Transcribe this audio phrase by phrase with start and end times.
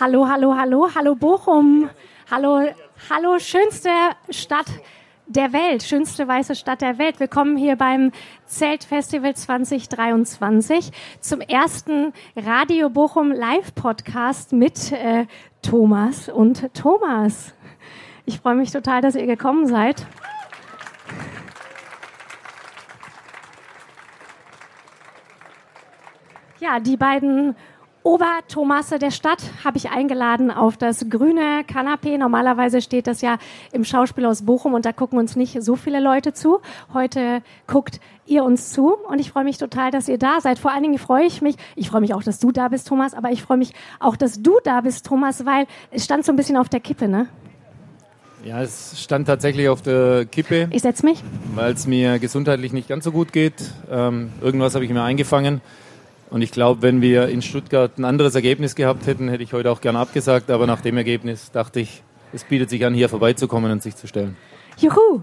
[0.00, 1.90] Hallo, hallo, hallo, hallo Bochum.
[2.30, 2.68] Hallo,
[3.10, 3.90] hallo, schönste
[4.30, 4.66] Stadt
[5.26, 7.18] der Welt, schönste weiße Stadt der Welt.
[7.18, 8.12] Willkommen hier beim
[8.46, 15.26] Zeltfestival 2023 zum ersten Radio Bochum Live Podcast mit äh,
[15.62, 17.52] Thomas und Thomas.
[18.24, 20.06] Ich freue mich total, dass ihr gekommen seid.
[26.60, 27.56] Ja, die beiden
[28.08, 32.16] Oberthomasse der Stadt habe ich eingeladen auf das grüne Kanapee.
[32.16, 33.36] Normalerweise steht das ja
[33.70, 36.60] im Schauspielhaus Bochum und da gucken uns nicht so viele Leute zu.
[36.94, 40.58] Heute guckt ihr uns zu und ich freue mich total, dass ihr da seid.
[40.58, 43.12] Vor allen Dingen freue ich mich, ich freue mich auch, dass du da bist, Thomas,
[43.12, 46.36] aber ich freue mich auch, dass du da bist, Thomas, weil es stand so ein
[46.36, 47.28] bisschen auf der Kippe, ne?
[48.42, 50.68] Ja, es stand tatsächlich auf der Kippe.
[50.70, 51.22] Ich setze mich.
[51.54, 53.70] Weil es mir gesundheitlich nicht ganz so gut geht.
[53.90, 55.60] Ähm, irgendwas habe ich mir eingefangen.
[56.30, 59.70] Und ich glaube, wenn wir in Stuttgart ein anderes Ergebnis gehabt hätten, hätte ich heute
[59.70, 60.50] auch gerne abgesagt.
[60.50, 64.06] Aber nach dem Ergebnis dachte ich, es bietet sich an, hier vorbeizukommen und sich zu
[64.06, 64.36] stellen.
[64.76, 65.22] Juhu!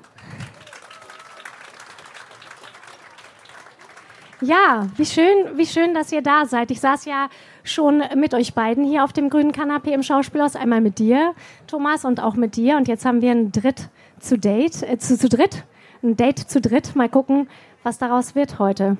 [4.41, 6.69] Ja, wie schön, wie schön, dass ihr da seid.
[6.69, 7.29] Ich saß ja
[7.63, 10.55] schon mit euch beiden hier auf dem grünen Kanapee im Schauspielhaus.
[10.55, 11.33] Einmal mit dir,
[11.67, 12.77] Thomas, und auch mit dir.
[12.77, 13.89] Und jetzt haben wir ein Dritt
[14.19, 15.63] zu Date, äh, zu, zu dritt.
[16.03, 16.95] Ein Date zu dritt.
[16.95, 17.47] Mal gucken,
[17.83, 18.97] was daraus wird heute.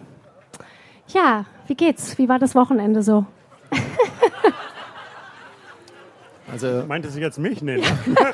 [1.07, 2.17] Ja, wie geht's?
[2.17, 3.25] Wie war das Wochenende so?
[6.51, 7.61] also meinte sie jetzt mich?
[7.61, 7.83] Nee, ne?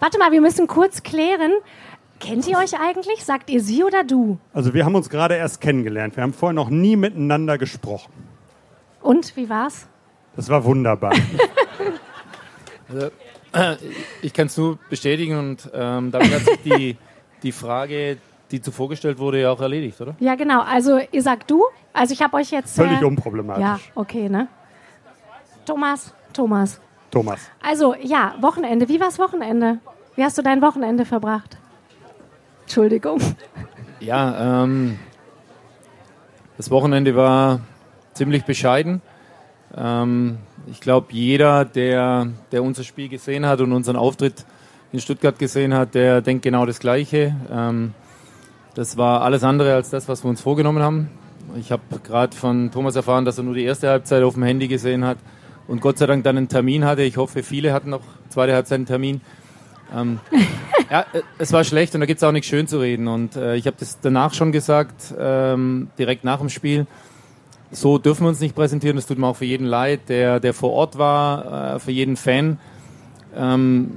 [0.00, 1.52] Warte mal, wir müssen kurz klären.
[2.20, 3.24] Kennt ihr euch eigentlich?
[3.24, 4.38] Sagt ihr sie oder du?
[4.52, 6.16] Also wir haben uns gerade erst kennengelernt.
[6.16, 8.12] Wir haben vorher noch nie miteinander gesprochen.
[9.02, 9.86] Und wie war's?
[10.36, 11.12] Das war wunderbar.
[12.88, 13.10] also,
[13.52, 13.76] äh,
[14.22, 16.96] ich kann es nur bestätigen und ähm, damit hat sich die,
[17.42, 18.18] die Frage
[18.50, 20.14] die zuvor gestellt wurde, ja auch erledigt, oder?
[20.20, 20.62] Ja, genau.
[20.62, 21.64] Also ihr sagt du.
[21.92, 22.76] Also ich habe euch jetzt...
[22.76, 23.62] Völlig äh, unproblematisch.
[23.62, 24.48] Ja, okay, ne?
[25.64, 26.80] Thomas, Thomas.
[27.10, 27.50] Thomas.
[27.62, 28.88] Also ja, Wochenende.
[28.88, 29.78] Wie war's Wochenende?
[30.16, 31.56] Wie hast du dein Wochenende verbracht?
[32.62, 33.20] Entschuldigung.
[34.00, 34.98] Ja, ähm,
[36.58, 37.60] das Wochenende war
[38.12, 39.00] ziemlich bescheiden.
[39.74, 44.44] Ähm, ich glaube, jeder, der, der unser Spiel gesehen hat und unseren Auftritt
[44.92, 47.34] in Stuttgart gesehen hat, der denkt genau das Gleiche.
[47.50, 47.94] Ähm,
[48.74, 51.10] das war alles andere als das, was wir uns vorgenommen haben.
[51.56, 54.66] Ich habe gerade von Thomas erfahren, dass er nur die erste Halbzeit auf dem Handy
[54.66, 55.18] gesehen hat
[55.68, 57.02] und Gott sei Dank dann einen Termin hatte.
[57.02, 59.20] Ich hoffe, viele hatten noch zweite Halbzeit einen Termin.
[59.94, 60.20] Ähm,
[60.90, 63.06] ja, äh, es war schlecht und da gibt es auch nichts schön zu reden.
[63.06, 66.86] Und äh, ich habe das danach schon gesagt, ähm, direkt nach dem Spiel.
[67.70, 68.96] So dürfen wir uns nicht präsentieren.
[68.96, 72.16] Das tut mir auch für jeden leid, der, der vor Ort war, äh, für jeden
[72.16, 72.58] Fan.
[73.36, 73.90] Ähm,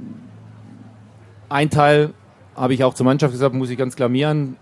[1.50, 2.14] ein Teil
[2.56, 4.58] habe ich auch zur Mannschaft gesagt, muss ich ganz klar mir an,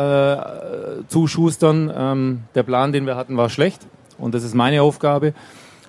[0.00, 1.92] äh, zuschustern.
[1.94, 3.86] Ähm, der Plan, den wir hatten, war schlecht
[4.18, 5.34] und das ist meine Aufgabe.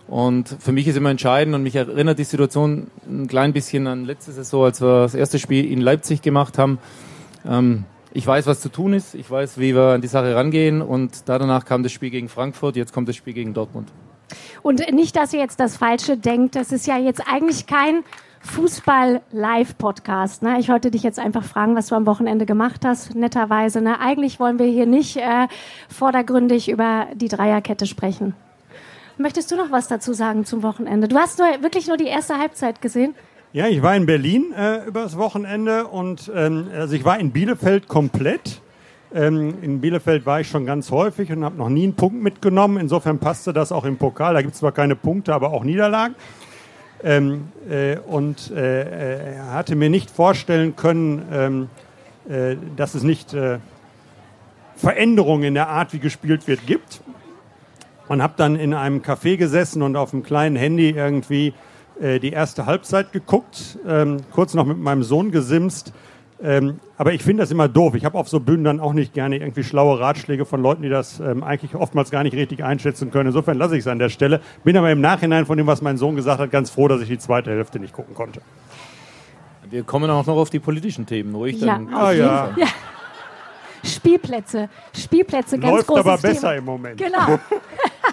[0.07, 4.05] Und für mich ist immer entscheidend und mich erinnert die Situation ein klein bisschen an
[4.05, 6.79] letzte Saison, als wir das erste Spiel in Leipzig gemacht haben.
[7.47, 10.81] Ähm, ich weiß, was zu tun ist, ich weiß, wie wir an die Sache rangehen
[10.81, 13.88] und danach kam das Spiel gegen Frankfurt, jetzt kommt das Spiel gegen Dortmund.
[14.61, 18.03] Und nicht, dass ihr jetzt das Falsche denkt, das ist ja jetzt eigentlich kein
[18.44, 20.44] Fußball-Live-Podcast.
[20.44, 20.59] Ne?
[20.59, 23.81] Ich wollte dich jetzt einfach fragen, was du am Wochenende gemacht hast, netterweise.
[23.81, 24.00] Ne?
[24.00, 25.47] Eigentlich wollen wir hier nicht äh,
[25.90, 28.35] vordergründig über die Dreierkette sprechen.
[29.18, 31.07] Möchtest du noch was dazu sagen zum Wochenende?
[31.07, 33.13] Du hast nur, wirklich nur die erste Halbzeit gesehen.
[33.53, 37.88] Ja, ich war in Berlin äh, übers Wochenende und ähm, also ich war in Bielefeld
[37.88, 38.62] komplett.
[39.13, 42.78] Ähm, in Bielefeld war ich schon ganz häufig und habe noch nie einen Punkt mitgenommen.
[42.78, 44.34] Insofern passte das auch im Pokal.
[44.34, 46.16] Da gibt es zwar keine Punkte, aber auch Niederlagen.
[47.03, 51.69] Ähm, äh, und äh, er hatte mir nicht vorstellen können, ähm,
[52.29, 53.59] äh, dass es nicht äh,
[54.75, 57.01] Veränderungen in der Art, wie gespielt wird, gibt.
[58.07, 61.53] Und habe dann in einem Café gesessen und auf dem kleinen Handy irgendwie
[62.01, 65.94] äh, die erste Halbzeit geguckt, ähm, kurz noch mit meinem Sohn gesimst
[66.44, 67.94] ähm, aber ich finde das immer doof.
[67.94, 70.90] Ich habe auf so Bühnen dann auch nicht gerne irgendwie schlaue Ratschläge von Leuten, die
[70.90, 73.28] das ähm, eigentlich oftmals gar nicht richtig einschätzen können.
[73.28, 74.41] Insofern lasse ich es an der Stelle.
[74.63, 77.09] Bin aber im Nachhinein von dem, was mein Sohn gesagt hat, ganz froh, dass ich
[77.09, 78.41] die zweite Hälfte nicht gucken konnte.
[79.70, 81.93] Wir kommen auch noch auf die politischen Themen, ruhig ja, dann.
[81.93, 82.49] Ah, ja.
[82.58, 82.67] ja.
[83.84, 86.53] Spielplätze, Spielplätze, ganz Läuft großes aber besser Thema.
[86.53, 86.97] im Moment.
[86.97, 87.40] Genau.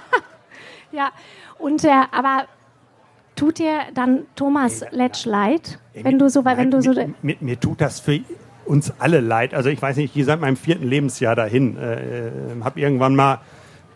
[0.93, 1.11] ja,
[1.59, 2.45] und äh, aber
[3.39, 6.93] tut dir dann Thomas Letsch leid, wenn du so, wenn du so.
[6.93, 8.21] Mir, mir, mir, tut das für
[8.67, 9.55] uns alle leid.
[9.55, 12.31] Also ich weiß nicht, ich gehe seit meinem vierten Lebensjahr dahin, äh, äh
[12.63, 13.41] habe irgendwann mal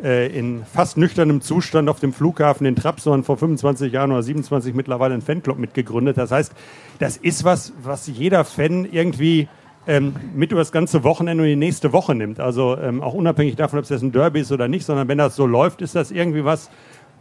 [0.02, 4.74] äh, in fast nüchternem Zustand auf dem Flughafen in Trabzon vor 25 Jahren oder 27
[4.74, 6.16] mittlerweile einen Fanclub mitgegründet.
[6.18, 6.52] Das heißt,
[6.98, 9.48] das ist was, was jeder Fan irgendwie
[9.86, 12.40] ähm, mit über das ganze Wochenende und die nächste Woche nimmt.
[12.40, 15.18] Also ähm, auch unabhängig davon, ob es jetzt ein Derby ist oder nicht, sondern wenn
[15.18, 16.70] das so läuft, ist das irgendwie was,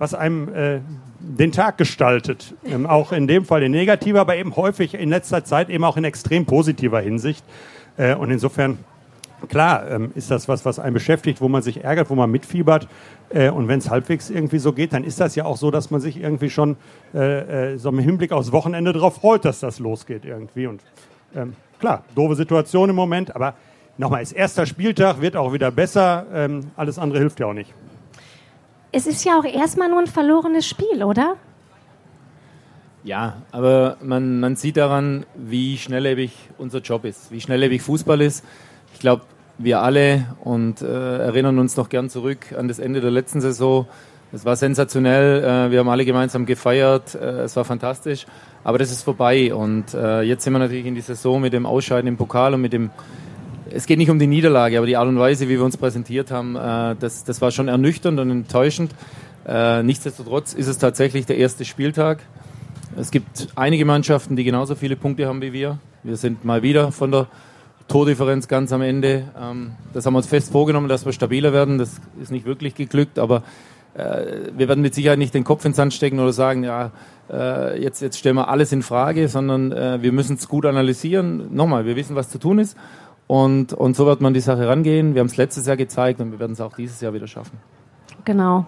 [0.02, 0.80] was einem äh,
[1.20, 2.56] den Tag gestaltet.
[2.66, 5.96] Ähm, auch in dem Fall in negativer, aber eben häufig in letzter Zeit eben auch
[5.96, 7.46] in extrem positiver Hinsicht.
[7.98, 8.80] Äh, und insofern,
[9.48, 12.88] klar, ähm, ist das was, was einen beschäftigt, wo man sich ärgert, wo man mitfiebert.
[13.30, 15.92] Äh, und wenn es halbwegs irgendwie so geht, dann ist das ja auch so, dass
[15.92, 16.78] man sich irgendwie schon
[17.14, 20.66] äh, äh so im Hinblick aufs Wochenende darauf freut, dass das losgeht irgendwie.
[20.66, 20.82] Und
[21.36, 23.54] ähm, klar, doofe Situation im Moment, aber
[24.00, 26.26] nochmal, ist erster Spieltag, wird auch wieder besser.
[26.34, 27.72] Ähm, alles andere hilft ja auch nicht.
[28.92, 31.38] Es ist ja auch erstmal nur ein verlorenes Spiel, oder?
[33.04, 38.46] Ja, aber man, man sieht daran, wie schnelllebig unser Job ist, wie schnelllebig Fußball ist.
[38.94, 39.24] Ich glaube,
[39.58, 43.88] wir alle und äh, erinnern uns noch gern zurück an das Ende der letzten Saison.
[44.34, 48.26] Es war sensationell, äh, wir haben alle gemeinsam gefeiert, äh, es war fantastisch,
[48.64, 51.66] aber das ist vorbei und äh, jetzt sind wir natürlich in die Saison mit dem
[51.66, 52.92] Ausscheiden im Pokal und mit dem
[53.74, 56.32] es geht nicht um die Niederlage, aber die Art und Weise, wie wir uns präsentiert
[56.32, 58.94] haben, äh, das, das war schon ernüchternd und enttäuschend.
[59.48, 62.20] Äh, nichtsdestotrotz ist es tatsächlich der erste Spieltag.
[62.98, 65.80] Es gibt einige Mannschaften, die genauso viele Punkte haben wie wir.
[66.04, 67.28] Wir sind mal wieder von der
[67.88, 69.24] Tordifferenz ganz am Ende.
[69.40, 71.78] Ähm, das haben wir uns fest vorgenommen, dass wir stabiler werden.
[71.78, 73.44] Das ist nicht wirklich geglückt, aber
[73.94, 76.92] äh, wir werden mit Sicherheit nicht den Kopf ins Sand stecken oder sagen, ja,
[77.32, 81.56] äh, jetzt, jetzt stellen wir alles in Frage, sondern äh, wir müssen es gut analysieren.
[81.56, 82.78] Nochmal, wir wissen, was zu tun ist
[83.32, 85.14] und, und so wird man die Sache rangehen.
[85.14, 87.58] Wir haben es letztes Jahr gezeigt und wir werden es auch dieses Jahr wieder schaffen.
[88.26, 88.66] Genau.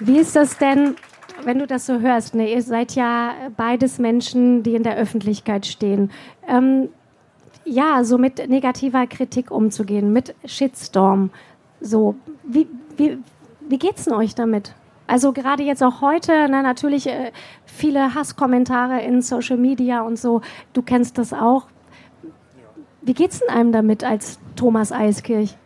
[0.00, 0.96] Wie ist das denn,
[1.44, 2.34] wenn du das so hörst?
[2.34, 2.52] Ne?
[2.52, 6.10] Ihr seid ja beides Menschen, die in der Öffentlichkeit stehen.
[6.48, 6.88] Ähm,
[7.64, 11.30] ja, so mit negativer Kritik umzugehen, mit Shitstorm.
[11.80, 12.66] So, wie,
[12.96, 13.16] wie,
[13.60, 14.74] wie geht's denn euch damit?
[15.06, 17.32] Also gerade jetzt auch heute, na, natürlich äh,
[17.66, 20.40] viele Hasskommentare in Social Media und so.
[20.72, 21.66] Du kennst das auch.
[23.02, 25.56] Wie geht's denn einem damit als Thomas Eiskirch?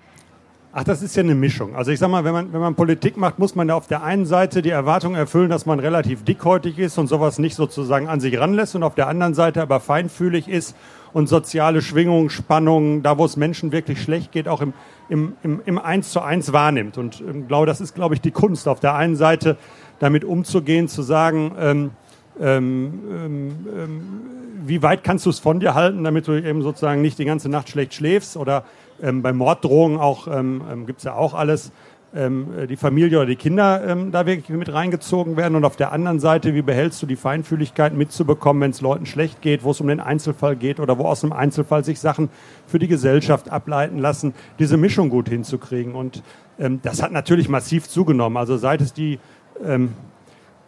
[0.79, 1.75] Ach, das ist ja eine Mischung.
[1.75, 4.03] Also ich sag mal, wenn man, wenn man Politik macht, muss man ja auf der
[4.03, 8.21] einen Seite die Erwartung erfüllen, dass man relativ dickhäutig ist und sowas nicht sozusagen an
[8.21, 10.77] sich ranlässt und auf der anderen Seite aber feinfühlig ist
[11.16, 14.74] und soziale Schwingungen, Spannungen, da wo es Menschen wirklich schlecht geht, auch im,
[15.08, 16.98] im, im, im Eins zu eins wahrnimmt.
[16.98, 18.68] Und ähm, glaube, das ist, glaube ich, die Kunst.
[18.68, 19.56] Auf der einen Seite
[19.98, 21.90] damit umzugehen, zu sagen, ähm,
[22.38, 24.02] ähm, ähm, ähm
[24.66, 27.48] wie weit kannst du es von dir halten, damit du eben sozusagen nicht die ganze
[27.48, 28.64] Nacht schlecht schläfst oder
[29.00, 31.72] ähm, bei Morddrohungen auch ähm, gibt es ja auch alles
[32.16, 35.54] ähm, äh, die Familie oder die Kinder ähm, da wirklich mit reingezogen werden?
[35.54, 39.42] Und auf der anderen Seite, wie behältst du die Feinfühligkeit mitzubekommen, wenn es Leuten schlecht
[39.42, 42.30] geht, wo es um den Einzelfall geht oder wo aus einem Einzelfall sich Sachen
[42.66, 45.94] für die Gesellschaft ableiten lassen, diese Mischung gut hinzukriegen?
[45.94, 46.22] Und
[46.58, 48.36] ähm, das hat natürlich massiv zugenommen.
[48.36, 49.18] Also seit es die
[49.64, 49.92] ähm,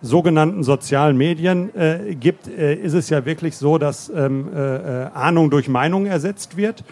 [0.00, 5.06] sogenannten sozialen Medien äh, gibt, äh, ist es ja wirklich so, dass ähm, äh, äh
[5.12, 6.84] Ahnung durch Meinung ersetzt wird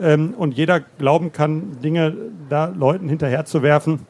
[0.00, 2.14] ähm, und jeder glauben kann, Dinge
[2.48, 4.00] da Leuten hinterherzuwerfen,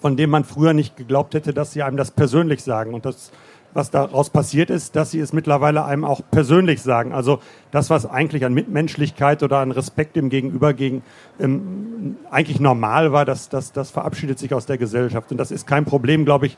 [0.00, 2.94] von denen man früher nicht geglaubt hätte, dass sie einem das persönlich sagen.
[2.94, 3.32] Und das,
[3.74, 7.12] was daraus passiert ist, dass sie es mittlerweile einem auch persönlich sagen.
[7.12, 7.40] Also
[7.72, 11.02] das, was eigentlich an Mitmenschlichkeit oder an Respekt dem Gegenüber gegen
[11.40, 15.32] ähm, eigentlich normal war, das, das, das verabschiedet sich aus der Gesellschaft.
[15.32, 16.56] Und das ist kein Problem, glaube ich,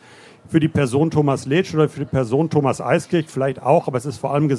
[0.48, 4.06] für die Person Thomas Letsch oder für die Person Thomas Eiskirch vielleicht auch, aber es
[4.06, 4.50] ist vor allem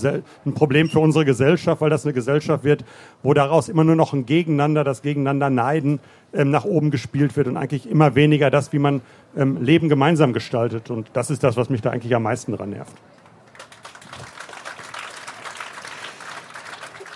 [0.46, 2.84] ein Problem für unsere Gesellschaft, weil das eine Gesellschaft wird,
[3.24, 6.00] wo daraus immer nur noch ein Gegeneinander, das Gegeneinander Neiden
[6.34, 9.02] ähm, nach oben gespielt wird und eigentlich immer weniger das, wie man
[9.36, 10.90] ähm, Leben gemeinsam gestaltet.
[10.90, 12.94] Und das ist das, was mich da eigentlich am meisten dran nervt.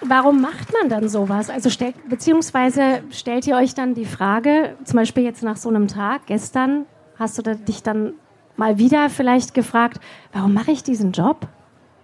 [0.04, 1.50] Warum macht man dann sowas?
[1.50, 5.88] Also stellt, beziehungsweise stellt ihr euch dann die Frage, zum Beispiel jetzt nach so einem
[5.88, 6.86] Tag, gestern,
[7.18, 8.13] hast du dich dann
[8.62, 10.00] mal wieder vielleicht gefragt,
[10.34, 11.48] warum mache ich diesen Job?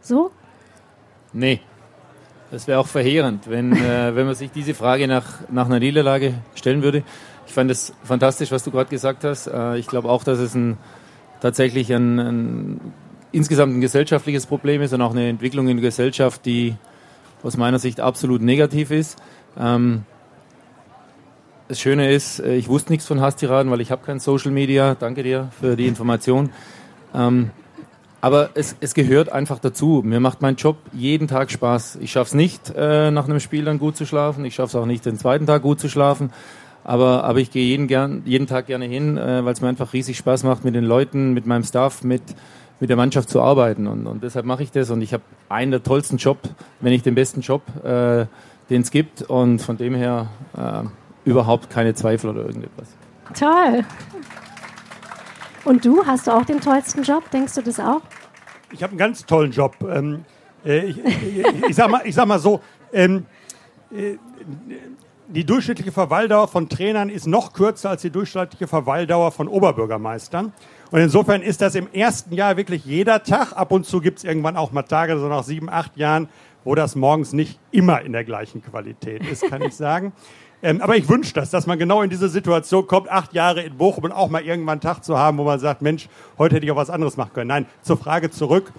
[0.01, 0.31] So?
[1.31, 1.61] Nee.
[2.49, 6.33] Das wäre auch verheerend, wenn, äh, wenn man sich diese Frage nach, nach einer Niederlage
[6.55, 7.03] stellen würde.
[7.45, 9.45] Ich fand es fantastisch, was du gerade gesagt hast.
[9.45, 10.77] Äh, ich glaube auch, dass es ein,
[11.41, 12.93] tatsächlich ein, ein,
[13.31, 16.75] insgesamt ein gesellschaftliches Problem ist und auch eine Entwicklung in der Gesellschaft, die
[17.43, 19.21] aus meiner Sicht absolut negativ ist.
[19.59, 20.05] Ähm,
[21.67, 24.95] das Schöne ist, äh, ich wusste nichts von Hastiraden, weil ich habe kein Social Media.
[24.95, 26.49] Danke dir für die Information.
[27.13, 27.51] Ähm,
[28.19, 30.01] aber es, es gehört einfach dazu.
[30.03, 31.99] Mir macht mein Job jeden Tag Spaß.
[32.01, 34.43] Ich schaffe es nicht, äh, nach einem Spiel dann gut zu schlafen.
[34.45, 36.31] Ich schaffe es auch nicht, den zweiten Tag gut zu schlafen.
[36.83, 39.93] Aber, aber ich gehe jeden, gern, jeden Tag gerne hin, äh, weil es mir einfach
[39.93, 42.23] riesig Spaß macht, mit den Leuten, mit meinem Staff, mit,
[42.79, 43.87] mit der Mannschaft zu arbeiten.
[43.87, 44.89] Und, und deshalb mache ich das.
[44.89, 46.39] Und ich habe einen der tollsten Job,
[46.79, 48.25] wenn nicht den besten Job, äh,
[48.69, 49.21] den es gibt.
[49.21, 50.83] Und von dem her äh,
[51.27, 52.87] überhaupt keine Zweifel oder irgendetwas.
[53.37, 53.85] Toll.
[55.65, 57.29] Und du, hast du auch den tollsten Job?
[57.31, 58.01] Denkst du das auch?
[58.71, 59.75] Ich habe einen ganz tollen Job.
[59.89, 60.23] Ähm,
[60.65, 62.61] äh, ich, ich, ich, sag mal, ich sag mal so,
[62.93, 63.25] ähm,
[63.91, 64.15] äh,
[65.27, 70.53] die durchschnittliche Verweildauer von Trainern ist noch kürzer als die durchschnittliche Verweildauer von Oberbürgermeistern.
[70.89, 73.51] Und insofern ist das im ersten Jahr wirklich jeder Tag.
[73.51, 76.29] Ab und zu gibt es irgendwann auch mal Tage, so nach sieben, acht Jahren,
[76.63, 80.13] wo das morgens nicht immer in der gleichen Qualität ist, kann ich sagen.
[80.63, 83.77] Ähm, aber ich wünsche das, dass man genau in diese Situation kommt, acht Jahre in
[83.77, 86.65] Bochum und auch mal irgendwann einen Tag zu haben, wo man sagt, Mensch, heute hätte
[86.65, 87.49] ich auch was anderes machen können.
[87.49, 88.71] Nein, zur Frage zurück.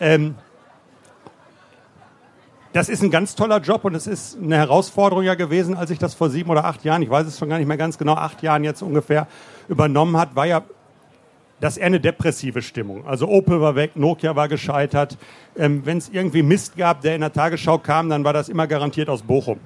[0.00, 0.34] Ähm,
[2.72, 5.98] das ist ein ganz toller Job und es ist eine Herausforderung ja gewesen, als ich
[5.98, 8.14] das vor sieben oder acht Jahren, ich weiß es schon gar nicht mehr ganz genau,
[8.14, 9.26] acht Jahren jetzt ungefähr
[9.68, 10.62] übernommen hat, war ja
[11.60, 13.06] das eher eine depressive Stimmung.
[13.06, 15.18] Also Opel war weg, Nokia war gescheitert.
[15.56, 18.66] Ähm, Wenn es irgendwie Mist gab, der in der Tagesschau kam, dann war das immer
[18.66, 19.60] garantiert aus Bochum.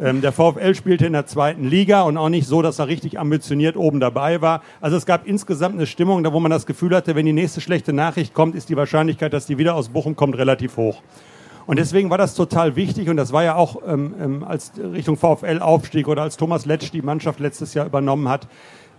[0.00, 3.18] Ähm, der VfL spielte in der zweiten Liga und auch nicht so, dass er richtig
[3.18, 4.62] ambitioniert oben dabei war.
[4.80, 7.60] Also es gab insgesamt eine Stimmung, da wo man das Gefühl hatte, wenn die nächste
[7.60, 11.00] schlechte Nachricht kommt, ist die Wahrscheinlichkeit, dass die wieder aus Bochum kommt, relativ hoch.
[11.66, 15.16] Und deswegen war das total wichtig und das war ja auch ähm, ähm, als Richtung
[15.16, 18.48] VfL Aufstieg oder als Thomas Letsch die Mannschaft letztes Jahr übernommen hat.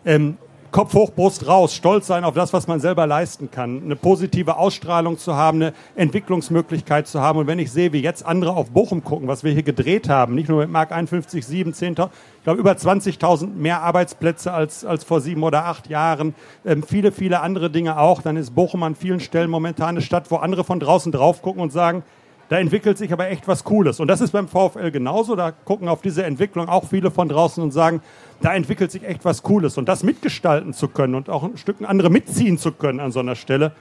[0.06, 0.38] Ähm,
[0.76, 4.58] Kopf hoch, Brust raus, stolz sein auf das, was man selber leisten kann, eine positive
[4.58, 7.40] Ausstrahlung zu haben, eine Entwicklungsmöglichkeit zu haben.
[7.40, 10.36] Und wenn ich sehe, wie jetzt andere auf Bochum gucken, was wir hier gedreht haben,
[10.36, 15.06] nicht nur mit Mark 51, 7, 10.000, ich glaube über 20.000 mehr Arbeitsplätze als, als
[15.06, 18.96] vor sieben oder acht Jahren, ähm, viele, viele andere Dinge auch, dann ist Bochum an
[18.96, 22.04] vielen Stellen momentan eine Stadt, wo andere von draußen drauf gucken und sagen,
[22.50, 24.00] da entwickelt sich aber echt was Cooles.
[24.00, 25.36] Und das ist beim VfL genauso.
[25.36, 28.02] Da gucken auf diese Entwicklung auch viele von draußen und sagen,
[28.42, 29.78] da entwickelt sich echt was Cooles.
[29.78, 33.20] Und das mitgestalten zu können und auch ein Stück andere mitziehen zu können an so
[33.20, 33.72] einer Stelle,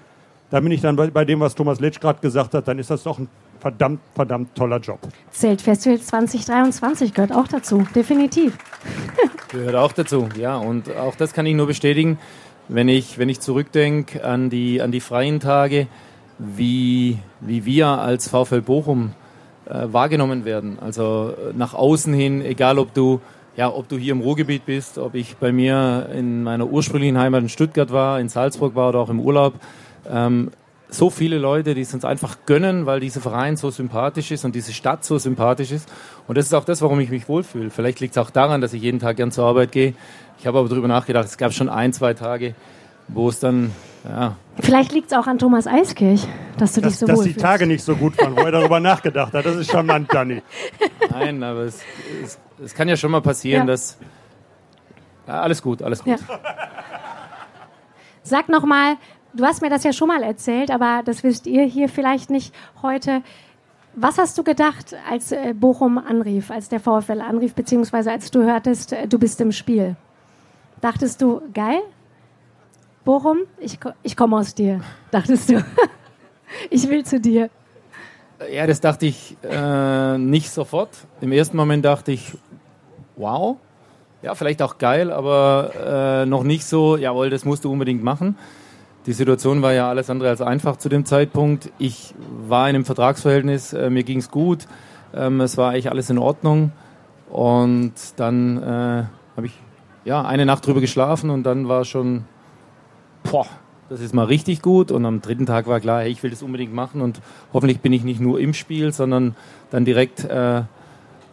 [0.50, 2.90] da bin ich dann bei, bei dem, was Thomas Letsch gerade gesagt hat, dann ist
[2.90, 3.28] das doch ein
[3.60, 5.00] verdammt, verdammt toller Job.
[5.30, 8.56] Zeltfestival 2023 gehört auch dazu, definitiv.
[9.48, 10.56] gehört auch dazu, ja.
[10.56, 12.18] Und auch das kann ich nur bestätigen,
[12.68, 15.86] wenn ich, wenn ich zurückdenke an die, an die freien Tage
[16.38, 19.12] wie, wie wir als VfL Bochum
[19.66, 20.78] äh, wahrgenommen werden.
[20.80, 23.20] Also äh, nach außen hin, egal ob du,
[23.56, 27.42] ja, ob du hier im Ruhrgebiet bist, ob ich bei mir in meiner ursprünglichen Heimat
[27.42, 29.54] in Stuttgart war, in Salzburg war oder auch im Urlaub.
[30.10, 30.50] Ähm,
[30.88, 34.54] so viele Leute, die es uns einfach gönnen, weil dieser Verein so sympathisch ist und
[34.54, 35.88] diese Stadt so sympathisch ist.
[36.28, 37.70] Und das ist auch das, warum ich mich wohlfühle.
[37.70, 39.94] Vielleicht liegt es auch daran, dass ich jeden Tag gern zur Arbeit gehe.
[40.38, 42.54] Ich habe aber darüber nachgedacht, es gab schon ein, zwei Tage,
[43.08, 43.72] wo es dann
[44.08, 44.36] ja.
[44.60, 46.26] Vielleicht liegt es auch an Thomas Eiskirch,
[46.58, 47.44] dass du dass, dich so Dass wohl die fühlst.
[47.44, 49.44] Tage nicht so gut waren, wo er darüber nachgedacht hat.
[49.44, 50.42] Das ist charmant, Danny.
[51.10, 51.80] Nein, aber es,
[52.22, 53.72] es, es kann ja schon mal passieren, Ja.
[53.72, 53.98] dass.
[55.26, 56.18] Ja, alles gut, alles gut.
[56.20, 56.38] Ja.
[58.22, 58.96] Sag noch mal,
[59.34, 62.54] du hast mir das ja schon mal erzählt, aber das wisst ihr hier vielleicht nicht
[62.82, 63.22] heute.
[63.96, 68.42] Was hast du gedacht, als äh, Bochum anrief, als der VfL anrief, beziehungsweise als du
[68.42, 69.96] hörtest, äh, du bist im Spiel?
[70.80, 71.78] Dachtest du, geil?
[73.04, 74.80] Bochum, ich, ich komme aus dir.
[75.10, 75.64] Dachtest du,
[76.70, 77.50] ich will zu dir.
[78.50, 80.90] Ja, das dachte ich äh, nicht sofort.
[81.20, 82.32] Im ersten Moment dachte ich,
[83.16, 83.56] wow,
[84.22, 88.36] ja, vielleicht auch geil, aber äh, noch nicht so, jawohl, das musst du unbedingt machen.
[89.06, 91.70] Die Situation war ja alles andere als einfach zu dem Zeitpunkt.
[91.78, 92.14] Ich
[92.48, 94.66] war in einem Vertragsverhältnis, äh, mir ging es gut,
[95.14, 96.72] ähm, es war eigentlich alles in Ordnung.
[97.28, 99.04] Und dann äh,
[99.36, 99.52] habe ich
[100.06, 102.24] ja eine Nacht drüber geschlafen und dann war schon,
[103.24, 103.46] boah,
[103.88, 104.90] das ist mal richtig gut.
[104.90, 107.20] Und am dritten Tag war klar, hey, ich will das unbedingt machen und
[107.52, 109.34] hoffentlich bin ich nicht nur im Spiel, sondern
[109.70, 110.62] dann direkt äh,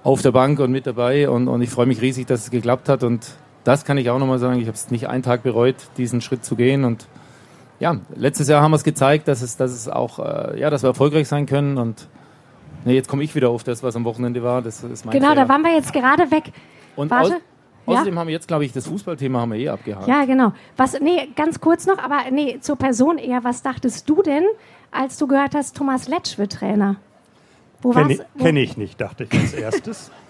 [0.03, 1.29] auf der Bank und mit dabei.
[1.29, 3.03] Und, und ich freue mich riesig, dass es geklappt hat.
[3.03, 3.27] Und
[3.63, 4.59] das kann ich auch nochmal sagen.
[4.59, 6.83] Ich habe es nicht einen Tag bereut, diesen Schritt zu gehen.
[6.83, 7.07] Und
[7.79, 10.83] ja, letztes Jahr haben wir es gezeigt, dass es, dass es auch, äh, ja, dass
[10.83, 11.77] wir erfolgreich sein können.
[11.77, 12.07] Und
[12.85, 14.61] nee, jetzt komme ich wieder auf das, was am Wochenende war.
[14.61, 15.43] Das ist mein Genau, Fehler.
[15.43, 16.51] da waren wir jetzt gerade weg.
[16.95, 17.37] Und Warte.
[17.85, 20.07] Au außerdem haben wir jetzt, glaube ich, das Fußballthema haben wir eh abgehakt.
[20.07, 20.53] Ja, genau.
[20.77, 23.43] Was, nee, ganz kurz noch, aber nee, zur Person eher.
[23.43, 24.43] Was dachtest du denn,
[24.91, 26.97] als du gehört hast, Thomas Letsch wird Trainer?
[27.81, 30.11] Wo Kenne kenn ich nicht, dachte ich als erstes.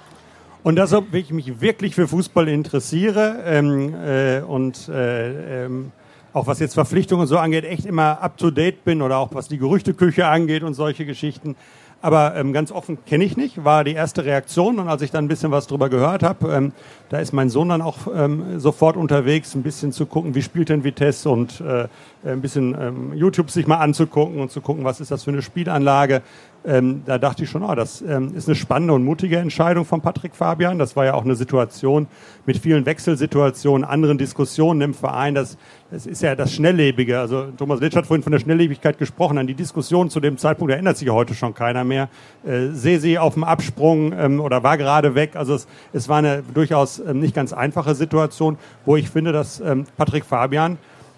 [0.64, 5.92] Und das, ob ich mich wirklich für Fußball interessiere ähm, äh, und äh, ähm,
[6.34, 9.34] auch was jetzt Verpflichtungen und so angeht, echt immer up to date bin oder auch
[9.34, 11.56] was die Gerüchteküche angeht und solche Geschichten.
[12.02, 14.80] Aber ähm, ganz offen kenne ich nicht, war die erste Reaktion.
[14.80, 16.72] Und als ich dann ein bisschen was drüber gehört habe, ähm,
[17.10, 20.70] da ist mein Sohn dann auch ähm, sofort unterwegs, ein bisschen zu gucken, wie spielt
[20.70, 21.88] denn Vitesse und äh,
[22.24, 25.42] ein bisschen ähm, YouTube sich mal anzugucken und zu gucken, was ist das für eine
[25.42, 26.22] Spielanlage.
[26.64, 30.02] Ähm, da dachte ich schon, oh, das ähm, ist eine spannende und mutige Entscheidung von
[30.02, 30.78] Patrick Fabian.
[30.78, 32.08] Das war ja auch eine Situation
[32.46, 35.34] mit vielen Wechselsituationen, anderen Diskussionen im Verein.
[35.34, 35.58] Das,
[35.90, 37.20] das ist ja das Schnelllebige.
[37.20, 39.40] Also Thomas Litsch hat vorhin von der Schnelllebigkeit gesprochen.
[39.40, 42.10] An die Diskussion zu dem Zeitpunkt erinnert sich ja heute schon keiner mehr.
[42.46, 45.36] Äh, Sesi auf dem Absprung ähm, oder war gerade weg.
[45.36, 49.60] Also es, es war eine durchaus ähm, nicht ganz einfache Situation, wo ich finde, dass
[49.62, 50.78] ähm, Patrick Fabian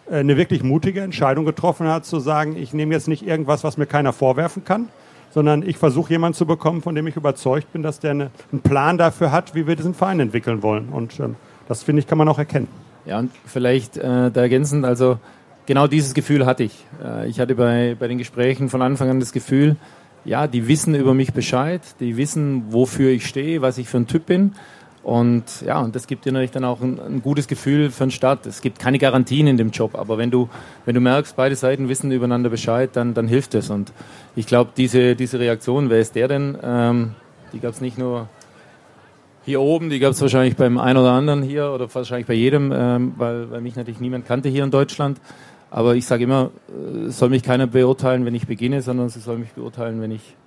[0.09, 3.77] äh, eine wirklich mutige Entscheidung getroffen hat, zu sagen, ich nehme jetzt nicht irgendwas, was
[3.77, 4.89] mir keiner vorwerfen kann,
[5.33, 8.61] sondern ich versuche jemanden zu bekommen, von dem ich überzeugt bin, dass der eine, einen
[8.61, 10.89] Plan dafür hat, wie wir diesen Verein entwickeln wollen.
[10.89, 11.35] Und ähm,
[11.67, 12.67] das finde ich, kann man auch erkennen.
[13.05, 15.17] Ja, und vielleicht äh, da ergänzend, also
[15.65, 16.85] genau dieses Gefühl hatte ich.
[17.03, 19.75] Äh, ich hatte bei, bei den Gesprächen von Anfang an das Gefühl,
[20.23, 24.07] ja, die wissen über mich Bescheid, die wissen, wofür ich stehe, was ich für ein
[24.07, 24.53] Typ bin.
[25.03, 28.11] Und ja, und das gibt dir natürlich dann auch ein, ein, gutes Gefühl für den
[28.11, 28.45] Start.
[28.45, 30.47] Es gibt keine Garantien in dem Job, aber wenn du,
[30.85, 33.69] wenn du merkst, beide Seiten wissen übereinander Bescheid, dann, dann hilft es.
[33.69, 33.91] Und
[34.37, 36.57] ich glaube, diese, diese Reaktion, wer ist der denn?
[36.63, 37.15] Ähm,
[37.51, 38.29] die gab es nicht nur
[39.43, 42.71] hier oben, die gab es wahrscheinlich beim einen oder anderen hier oder wahrscheinlich bei jedem,
[42.73, 45.19] ähm, weil, weil mich natürlich niemand kannte hier in Deutschland.
[45.69, 49.37] Aber ich sage immer, äh, soll mich keiner beurteilen, wenn ich beginne, sondern sie soll
[49.37, 50.37] mich beurteilen, wenn ich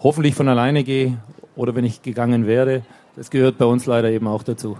[0.00, 1.16] hoffentlich von alleine gehe
[1.56, 2.82] oder wenn ich gegangen wäre.
[3.16, 4.76] Das gehört bei uns leider eben auch dazu.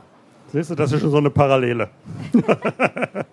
[0.53, 1.89] Siehst du, das ist schon so eine Parallele.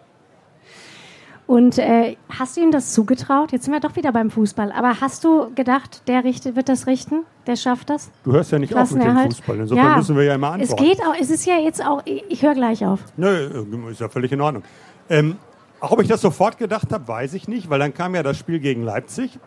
[1.52, 3.52] Und äh, hast du ihm das zugetraut?
[3.52, 4.72] Jetzt sind wir doch wieder beim Fußball.
[4.72, 7.26] Aber hast du gedacht, der richtet, wird das richten?
[7.46, 8.10] Der schafft das?
[8.24, 9.60] Du hörst ja nicht auf mit dem Fußball.
[9.60, 10.82] Insofern ja, müssen wir ja immer antworten.
[10.82, 11.14] Es geht auch.
[11.20, 12.04] Es ist ja jetzt auch.
[12.06, 13.02] Ich höre gleich auf.
[13.18, 14.64] Nö, ist ja völlig in Ordnung.
[15.10, 15.36] Ähm,
[15.82, 18.60] ob ich das sofort gedacht habe, weiß ich nicht, weil dann kam ja das Spiel
[18.60, 19.38] gegen Leipzig.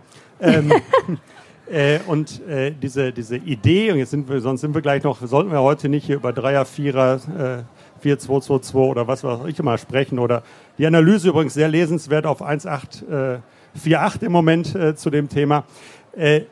[0.40, 0.73] Ähm,
[1.71, 5.21] äh, und äh, diese, diese Idee, und jetzt sind wir, sonst sind wir gleich noch,
[5.26, 7.62] sollten wir heute nicht hier über Dreier, Vierer, äh,
[8.00, 10.18] 4222 oder was weiß ich immer sprechen.
[10.18, 10.42] Oder
[10.76, 15.64] die Analyse übrigens sehr lesenswert auf 1848 im Moment äh, zu dem Thema.
[16.12, 16.42] Äh,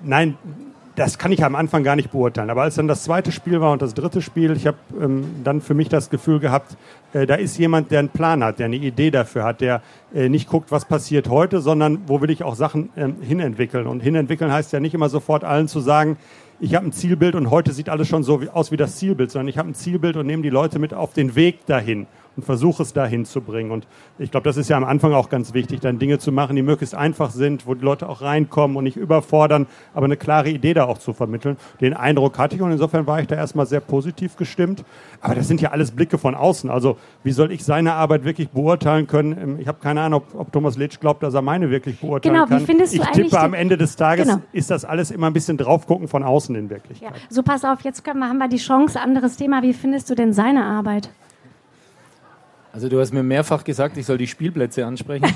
[0.00, 0.36] nein,
[1.02, 2.48] das kann ich am Anfang gar nicht beurteilen.
[2.48, 5.60] Aber als dann das zweite Spiel war und das dritte Spiel, ich habe ähm, dann
[5.60, 6.76] für mich das Gefühl gehabt,
[7.12, 9.82] äh, da ist jemand, der einen Plan hat, der eine Idee dafür hat, der
[10.14, 13.88] äh, nicht guckt, was passiert heute, sondern wo will ich auch Sachen ähm, hinentwickeln.
[13.88, 16.18] Und hinentwickeln heißt ja nicht immer sofort allen zu sagen,
[16.60, 19.48] ich habe ein Zielbild und heute sieht alles schon so aus wie das Zielbild, sondern
[19.48, 22.06] ich habe ein Zielbild und nehme die Leute mit auf den Weg dahin
[22.36, 23.70] und versuche es dahin zu bringen.
[23.70, 23.86] Und
[24.18, 26.62] ich glaube, das ist ja am Anfang auch ganz wichtig, dann Dinge zu machen, die
[26.62, 30.74] möglichst einfach sind, wo die Leute auch reinkommen und nicht überfordern, aber eine klare Idee
[30.74, 31.56] da auch zu vermitteln.
[31.80, 34.84] Den Eindruck hatte ich und insofern war ich da erstmal sehr positiv gestimmt.
[35.20, 36.70] Aber das sind ja alles Blicke von außen.
[36.70, 39.32] Also wie soll ich seine Arbeit wirklich beurteilen können?
[39.32, 42.34] Ähm, ich habe keine Ahnung, ob, ob Thomas Litsch glaubt, dass er meine wirklich beurteilen
[42.34, 42.60] genau, kann.
[42.60, 44.42] Wie findest du ich tippe, am Ende des Tages genau.
[44.52, 47.12] ist das alles immer ein bisschen draufgucken von außen in Wirklichkeit.
[47.12, 47.16] Ja.
[47.28, 49.62] So pass auf, jetzt können wir, haben wir die Chance, anderes Thema.
[49.62, 51.10] Wie findest du denn seine Arbeit?
[52.72, 55.26] Also du hast mir mehrfach gesagt, ich soll die Spielplätze ansprechen.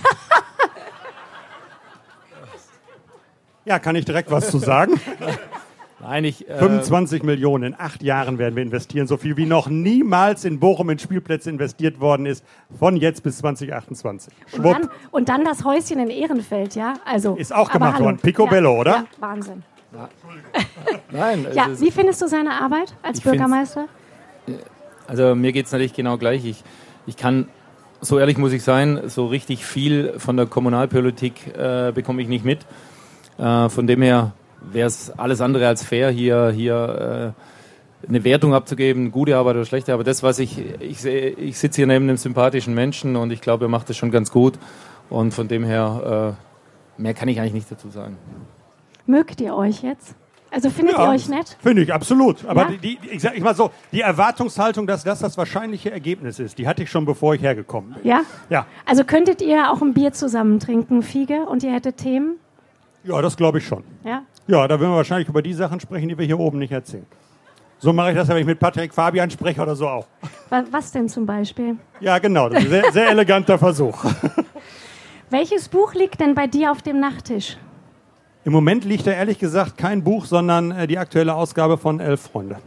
[3.66, 4.98] ja, kann ich direkt was zu sagen?
[6.00, 9.68] Nein, ich, äh 25 Millionen in acht Jahren werden wir investieren, so viel wie noch
[9.68, 12.44] niemals in Bochum in Spielplätze investiert worden ist,
[12.78, 14.32] von jetzt bis 2028.
[14.52, 16.94] Und dann, und dann, das Häuschen in Ehrenfeld, ja?
[17.04, 18.18] Also, ist auch gemacht worden.
[18.18, 18.90] Picobello, ja, oder?
[18.90, 19.62] Ja, Wahnsinn.
[19.92, 20.08] Ja.
[21.10, 23.88] Nein, ja, wie findest du seine Arbeit als Bürgermeister?
[25.06, 26.44] Also mir geht es natürlich genau gleich.
[26.44, 26.62] Ich,
[27.06, 27.48] ich kann,
[28.00, 32.44] so ehrlich muss ich sein, so richtig viel von der Kommunalpolitik äh, bekomme ich nicht
[32.44, 32.66] mit.
[33.38, 38.54] Äh, von dem her wäre es alles andere als fair, hier, hier äh, eine Wertung
[38.54, 40.06] abzugeben, gute Arbeit oder schlechte Arbeit.
[40.06, 43.66] Das, was ich, ich sehe, ich sitze hier neben einem sympathischen Menschen und ich glaube,
[43.66, 44.54] er macht das schon ganz gut.
[45.08, 46.36] Und von dem her,
[46.98, 48.16] äh, mehr kann ich eigentlich nicht dazu sagen.
[49.06, 50.16] Mögt ihr euch jetzt?
[50.56, 51.54] Also findet ja, ihr euch nett?
[51.62, 52.46] Finde ich, absolut.
[52.46, 52.68] Aber ja?
[52.70, 56.56] die, die, ich sag ich mal so, die Erwartungshaltung, dass das das wahrscheinliche Ergebnis ist,
[56.56, 58.06] die hatte ich schon, bevor ich hergekommen bin.
[58.06, 58.22] Ja?
[58.48, 58.64] Ja.
[58.86, 62.36] Also könntet ihr auch ein Bier zusammen trinken, Fiege, und ihr hättet Themen?
[63.04, 63.84] Ja, das glaube ich schon.
[64.02, 64.22] Ja?
[64.46, 67.04] Ja, da würden wir wahrscheinlich über die Sachen sprechen, die wir hier oben nicht erzählen.
[67.78, 70.06] So mache ich das, wenn ich mit Patrick Fabian spreche oder so auch.
[70.70, 71.76] Was denn zum Beispiel?
[72.00, 72.48] Ja, genau.
[72.48, 74.06] Das ist ein sehr, sehr eleganter Versuch.
[75.28, 77.58] Welches Buch liegt denn bei dir auf dem Nachttisch?
[78.46, 82.20] Im Moment liegt da ehrlich gesagt kein Buch, sondern äh, die aktuelle Ausgabe von Elf
[82.20, 82.58] Freunde.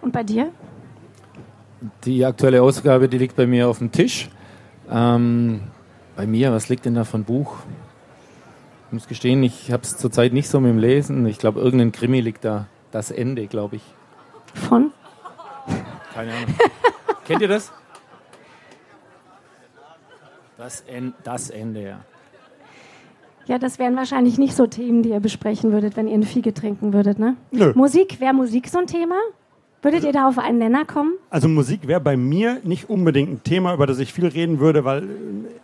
[0.00, 0.50] Und bei dir?
[2.04, 4.28] Die aktuelle Ausgabe, die liegt bei mir auf dem Tisch.
[4.90, 5.60] Ähm,
[6.16, 7.58] bei mir, was liegt denn da von Buch?
[8.88, 11.24] Ich muss gestehen, ich habe es zurzeit nicht so mit dem Lesen.
[11.26, 12.66] Ich glaube, irgendein Krimi liegt da.
[12.90, 13.82] Das Ende, glaube ich.
[14.52, 14.90] Von?
[16.12, 16.56] Keine Ahnung.
[17.24, 17.72] Kennt ihr das?
[20.58, 22.00] Das, en das Ende, ja.
[23.46, 26.54] Ja, das wären wahrscheinlich nicht so Themen, die ihr besprechen würdet, wenn ihr eine Fiege
[26.54, 27.36] trinken würdet, ne?
[27.50, 27.72] Nö.
[27.74, 29.16] Musik, wäre Musik so ein Thema?
[29.82, 31.12] Würdet ihr da auf einen Nenner kommen?
[31.28, 34.86] Also Musik wäre bei mir nicht unbedingt ein Thema, über das ich viel reden würde,
[34.86, 35.06] weil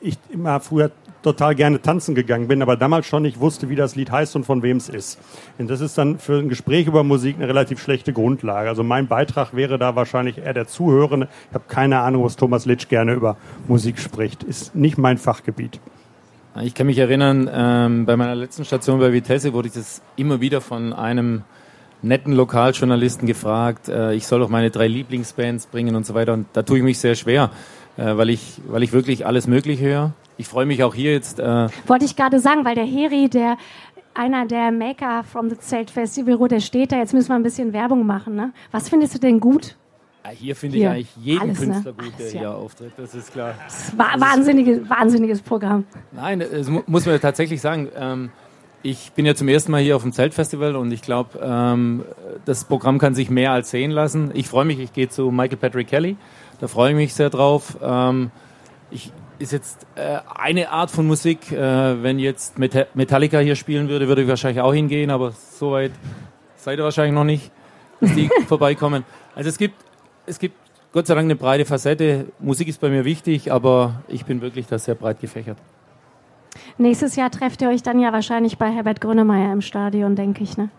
[0.03, 0.91] ich immer früher
[1.23, 4.45] total gerne tanzen gegangen bin, aber damals schon nicht wusste, wie das Lied heißt und
[4.45, 5.19] von wem es ist.
[5.59, 8.69] Und das ist dann für ein Gespräch über Musik eine relativ schlechte Grundlage.
[8.69, 11.29] Also mein Beitrag wäre da wahrscheinlich eher der Zuhörende.
[11.49, 13.39] Ich habe keine Ahnung, was Thomas Litsch gerne über
[13.69, 14.43] Musik spricht.
[14.43, 15.81] Ist nicht mein Fachgebiet.
[16.63, 20.41] Ich kann mich erinnern, ähm, bei meiner letzten Station bei Vitesse wurde ich das immer
[20.41, 21.43] wieder von einem
[22.03, 26.33] netten Lokaljournalisten gefragt, äh, ich soll doch meine drei Lieblingsbands bringen und so weiter.
[26.33, 27.51] Und da tue ich mich sehr schwer.
[27.97, 30.13] äh, weil, ich, weil ich wirklich alles Mögliche höre.
[30.39, 31.39] Ich freue mich auch hier jetzt.
[31.39, 33.57] Äh Wollte ich gerade sagen, weil der Heri, der
[34.15, 36.97] einer der Maker from the Zelt Festival, der steht da.
[36.97, 38.35] Jetzt müssen wir ein bisschen Werbung machen.
[38.35, 38.53] Ne?
[38.73, 39.77] Was findest du denn gut?
[40.25, 41.67] Ja, hier finde ich eigentlich jeden Alles, ne?
[41.67, 42.03] Künstler ne?
[42.03, 42.55] gut, der hier ja.
[42.55, 42.93] auftritt.
[42.97, 43.55] Das ist klar.
[43.65, 45.85] Das war wahnsinniges, wahnsinniges Programm.
[46.13, 47.89] Nein, das muss man tatsächlich sagen.
[47.97, 48.31] Ähm,
[48.83, 52.05] ich bin ja zum ersten Mal hier auf dem Zeltfestival und ich glaube, ähm,
[52.45, 54.31] das Programm kann sich mehr als sehen lassen.
[54.35, 56.17] Ich freue mich, ich gehe zu Michael Patrick Kelly.
[56.61, 57.77] Da freue ich mich sehr drauf.
[57.83, 58.31] Ähm,
[58.91, 61.51] ich, ist jetzt äh, eine Art von Musik.
[61.51, 65.93] Äh, wenn jetzt Metallica hier spielen würde, würde ich wahrscheinlich auch hingehen, aber soweit
[66.57, 67.51] seid ihr wahrscheinlich noch nicht,
[68.01, 69.05] dass die vorbeikommen.
[69.35, 69.77] Also es gibt,
[70.31, 70.57] es gibt
[70.93, 72.27] Gott sei Dank eine breite Facette.
[72.39, 75.59] Musik ist bei mir wichtig, aber ich bin wirklich da sehr breit gefächert.
[76.79, 80.57] Nächstes Jahr trefft ihr euch dann ja wahrscheinlich bei Herbert Grönemeyer im Stadion, denke ich,
[80.57, 80.71] ne?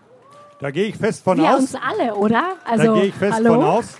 [0.60, 1.60] Da gehe ich fest von Wir aus.
[1.60, 2.42] uns alle, oder?
[2.64, 3.54] Also, da gehe ich fest hallo?
[3.54, 3.98] von aus.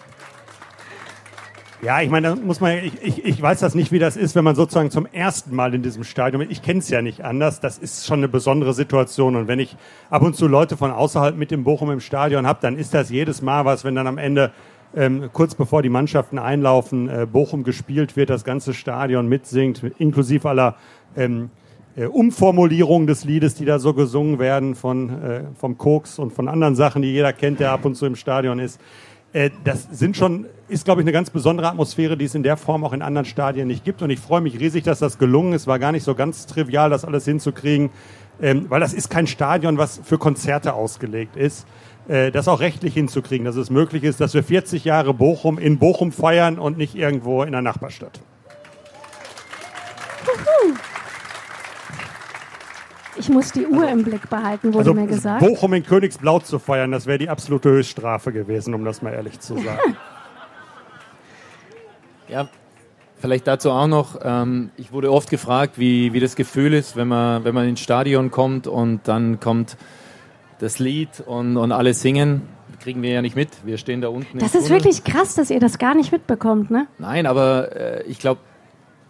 [1.80, 4.36] Ja, ich meine, da muss man, ich, ich, ich weiß das nicht, wie das ist,
[4.36, 6.52] wenn man sozusagen zum ersten Mal in diesem Stadion ist.
[6.52, 7.58] Ich kenne es ja nicht anders.
[7.58, 9.34] Das ist schon eine besondere Situation.
[9.34, 9.76] Und wenn ich
[10.08, 13.10] ab und zu Leute von außerhalb mit dem Bochum im Stadion habe, dann ist das
[13.10, 14.52] jedes Mal was, wenn dann am Ende
[14.94, 20.48] ähm, kurz bevor die Mannschaften einlaufen, äh, Bochum gespielt wird, das ganze Stadion mitsingt, inklusive
[20.48, 20.76] aller
[21.16, 21.50] ähm,
[21.96, 26.48] äh, Umformulierungen des Liedes, die da so gesungen werden von äh, vom Koks und von
[26.48, 28.80] anderen Sachen, die jeder kennt, der ab und zu im Stadion ist.
[29.32, 32.56] Äh, das sind schon, ist, glaube ich, eine ganz besondere Atmosphäre, die es in der
[32.56, 34.02] Form auch in anderen Stadien nicht gibt.
[34.02, 35.66] Und ich freue mich riesig, dass das gelungen ist.
[35.66, 37.90] War gar nicht so ganz trivial, das alles hinzukriegen,
[38.40, 41.66] ähm, weil das ist kein Stadion, was für Konzerte ausgelegt ist.
[42.08, 45.78] Äh, das auch rechtlich hinzukriegen, dass es möglich ist, dass wir 40 Jahre Bochum in
[45.78, 48.20] Bochum feiern und nicht irgendwo in der Nachbarstadt.
[53.16, 55.40] Ich muss die Uhr also, im Blick behalten, wurde also mir gesagt.
[55.40, 59.38] Bochum in Königsblau zu feiern, das wäre die absolute Höchststrafe gewesen, um das mal ehrlich
[59.38, 59.96] zu sagen.
[62.28, 62.48] ja,
[63.20, 64.18] vielleicht dazu auch noch.
[64.24, 67.80] Ähm, ich wurde oft gefragt, wie, wie das Gefühl ist, wenn man, wenn man ins
[67.80, 69.76] Stadion kommt und dann kommt
[70.62, 72.42] das Lied und, und alle singen.
[72.80, 73.48] Kriegen wir ja nicht mit.
[73.64, 74.38] Wir stehen da unten.
[74.38, 74.80] Das ist Tunnel.
[74.80, 76.86] wirklich krass, dass ihr das gar nicht mitbekommt, ne?
[76.98, 78.40] Nein, aber äh, ich glaube,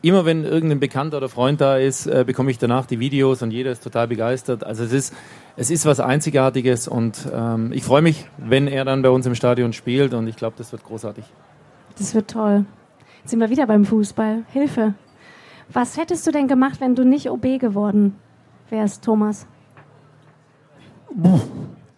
[0.02, 3.50] immer wenn irgendein Bekannter oder Freund da ist, äh, bekomme ich danach die Videos und
[3.50, 4.64] jeder ist total begeistert.
[4.64, 5.14] Also es ist,
[5.56, 9.34] es ist was Einzigartiges und ähm, ich freue mich, wenn er dann bei uns im
[9.34, 11.24] Stadion spielt und ich glaube, das wird großartig.
[11.98, 12.64] Das wird toll.
[13.20, 14.44] Jetzt sind wir wieder beim Fußball.
[14.52, 14.94] Hilfe.
[15.72, 18.16] Was hättest du denn gemacht, wenn du nicht OB geworden
[18.68, 19.46] wärst, Thomas?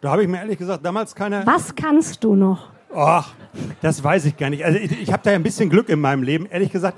[0.00, 1.46] Da habe ich mir ehrlich gesagt damals keine.
[1.46, 2.68] Was kannst du noch?
[2.94, 3.33] Ach,
[3.83, 4.64] das weiß ich gar nicht.
[4.64, 6.46] Also ich, ich habe da ja ein bisschen Glück in meinem Leben.
[6.46, 6.96] Ehrlich gesagt,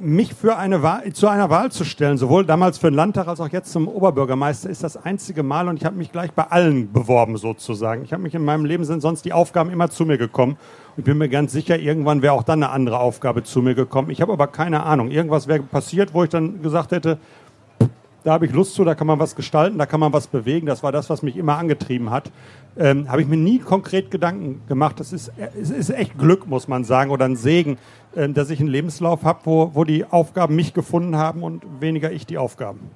[0.00, 3.40] mich für eine Wahl, zu einer Wahl zu stellen, sowohl damals für den Landtag als
[3.40, 6.92] auch jetzt zum Oberbürgermeister, ist das einzige Mal und ich habe mich gleich bei allen
[6.92, 8.02] beworben sozusagen.
[8.04, 10.56] Ich habe mich in meinem Leben sind sonst die Aufgaben immer zu mir gekommen
[10.96, 14.10] und bin mir ganz sicher, irgendwann wäre auch dann eine andere Aufgabe zu mir gekommen.
[14.10, 15.10] Ich habe aber keine Ahnung.
[15.10, 17.18] Irgendwas wäre passiert, wo ich dann gesagt hätte,
[18.22, 20.66] da habe ich Lust zu, da kann man was gestalten, da kann man was bewegen.
[20.66, 22.30] Das war das, was mich immer angetrieben hat.
[22.78, 25.00] Ähm, habe ich mir nie konkret Gedanken gemacht.
[25.00, 27.78] Das ist, es ist echt Glück, muss man sagen, oder ein Segen,
[28.14, 32.12] äh, dass ich einen Lebenslauf habe, wo, wo die Aufgaben mich gefunden haben und weniger
[32.12, 32.90] ich die Aufgaben.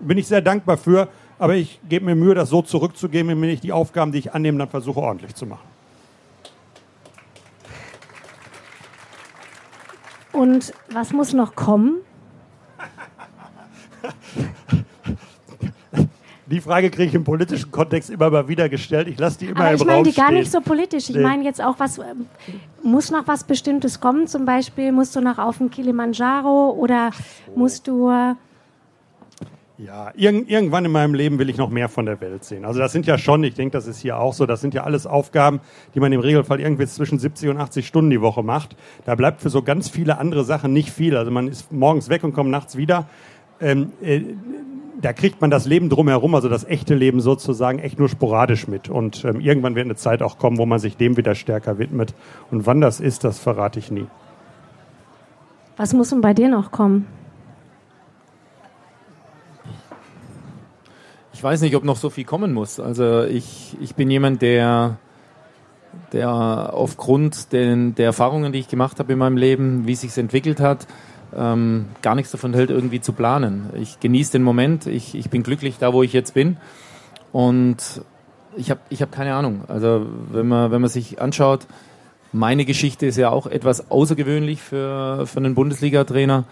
[0.00, 1.08] Bin ich sehr dankbar für,
[1.38, 4.58] aber ich gebe mir Mühe, das so zurückzugeben, wenn ich die Aufgaben, die ich annehme,
[4.58, 5.68] dann versuche ordentlich zu machen.
[10.32, 11.98] Und was muss noch kommen?
[16.46, 19.06] Die Frage kriege ich im politischen Kontext immer mal wieder gestellt.
[19.06, 21.08] Ich lasse die immer Aber im ich meine die gar nicht so politisch.
[21.08, 21.22] Ich nee.
[21.22, 22.26] meine jetzt auch, was ähm,
[22.82, 24.26] muss noch was Bestimmtes kommen?
[24.26, 27.12] Zum Beispiel musst du noch auf den Kilimanjaro oder
[27.54, 28.10] musst du
[29.82, 32.66] ja, irg irgendwann in meinem Leben will ich noch mehr von der Welt sehen.
[32.66, 34.84] Also das sind ja schon, ich denke, das ist hier auch so, das sind ja
[34.84, 35.60] alles Aufgaben,
[35.94, 38.76] die man im Regelfall irgendwie zwischen 70 und 80 Stunden die Woche macht.
[39.06, 41.16] Da bleibt für so ganz viele andere Sachen nicht viel.
[41.16, 43.08] Also man ist morgens weg und kommt nachts wieder.
[43.60, 44.22] Ähm, äh,
[45.00, 48.88] da kriegt man das Leben drumherum, also das echte Leben sozusagen, echt nur sporadisch mit.
[48.88, 52.14] Und ähm, irgendwann wird eine Zeit auch kommen, wo man sich dem wieder stärker widmet.
[52.50, 54.06] Und wann das ist, das verrate ich nie.
[55.76, 57.06] Was muss denn bei dir noch kommen?
[61.32, 62.78] Ich weiß nicht, ob noch so viel kommen muss.
[62.78, 64.98] Also ich, ich bin jemand, der,
[66.12, 70.18] der aufgrund den, der Erfahrungen, die ich gemacht habe in meinem Leben, wie es sich
[70.18, 70.86] entwickelt hat,
[71.36, 73.70] ähm, gar nichts davon hält, irgendwie zu planen.
[73.74, 76.56] Ich genieße den Moment, ich, ich bin glücklich da, wo ich jetzt bin
[77.32, 78.02] und
[78.56, 79.62] ich habe ich hab keine Ahnung.
[79.68, 81.66] Also wenn man, wenn man sich anschaut,
[82.32, 86.44] meine Geschichte ist ja auch etwas außergewöhnlich für, für einen Bundesliga-Trainer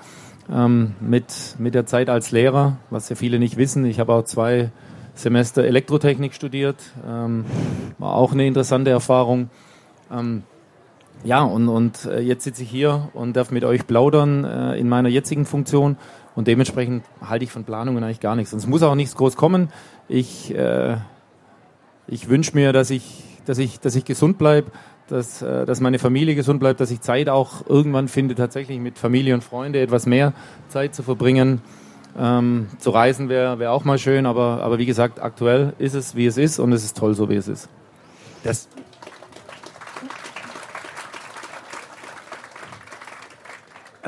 [0.52, 3.84] ähm, mit, mit der Zeit als Lehrer, was ja viele nicht wissen.
[3.84, 4.70] Ich habe auch zwei
[5.14, 6.76] Semester Elektrotechnik studiert,
[7.08, 7.44] ähm,
[7.98, 9.50] war auch eine interessante Erfahrung.
[10.12, 10.42] Ähm,
[11.24, 14.88] ja, und, und äh, jetzt sitze ich hier und darf mit euch plaudern äh, in
[14.88, 15.96] meiner jetzigen Funktion
[16.34, 18.52] und dementsprechend halte ich von Planungen eigentlich gar nichts.
[18.52, 19.70] Und es muss auch nichts groß kommen.
[20.08, 20.96] Ich, äh,
[22.06, 24.70] ich wünsche mir, dass ich, dass ich, dass ich gesund bleibe,
[25.08, 28.98] dass, äh, dass meine Familie gesund bleibt, dass ich Zeit auch irgendwann finde, tatsächlich mit
[28.98, 30.32] Familie und Freunde etwas mehr
[30.68, 31.60] Zeit zu verbringen.
[32.16, 36.14] Ähm, zu reisen wäre wär auch mal schön, aber, aber wie gesagt, aktuell ist es,
[36.14, 37.68] wie es ist und es ist toll, so wie es ist.
[38.44, 38.68] Das,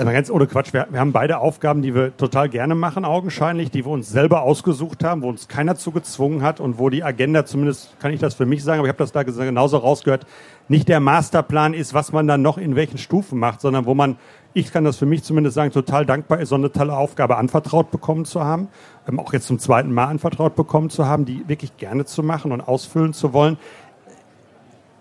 [0.00, 3.70] Also ganz ohne Quatsch, wir, wir, haben beide Aufgaben, die wir total gerne machen, augenscheinlich,
[3.70, 7.04] die wir uns selber ausgesucht haben, wo uns keiner zu gezwungen hat und wo die
[7.04, 10.24] Agenda, zumindest kann ich das für mich sagen, aber ich habe das da genauso rausgehört,
[10.68, 14.16] nicht der Masterplan ist, was man dann noch in welchen Stufen macht, sondern wo man,
[14.54, 17.90] ich kann das für mich zumindest sagen, total dankbar ist, so eine tolle Aufgabe anvertraut
[17.90, 18.68] bekommen zu haben,
[19.06, 22.52] ähm, auch jetzt zum zweiten Mal anvertraut bekommen zu haben, die wirklich gerne zu machen
[22.52, 23.58] und ausfüllen zu wollen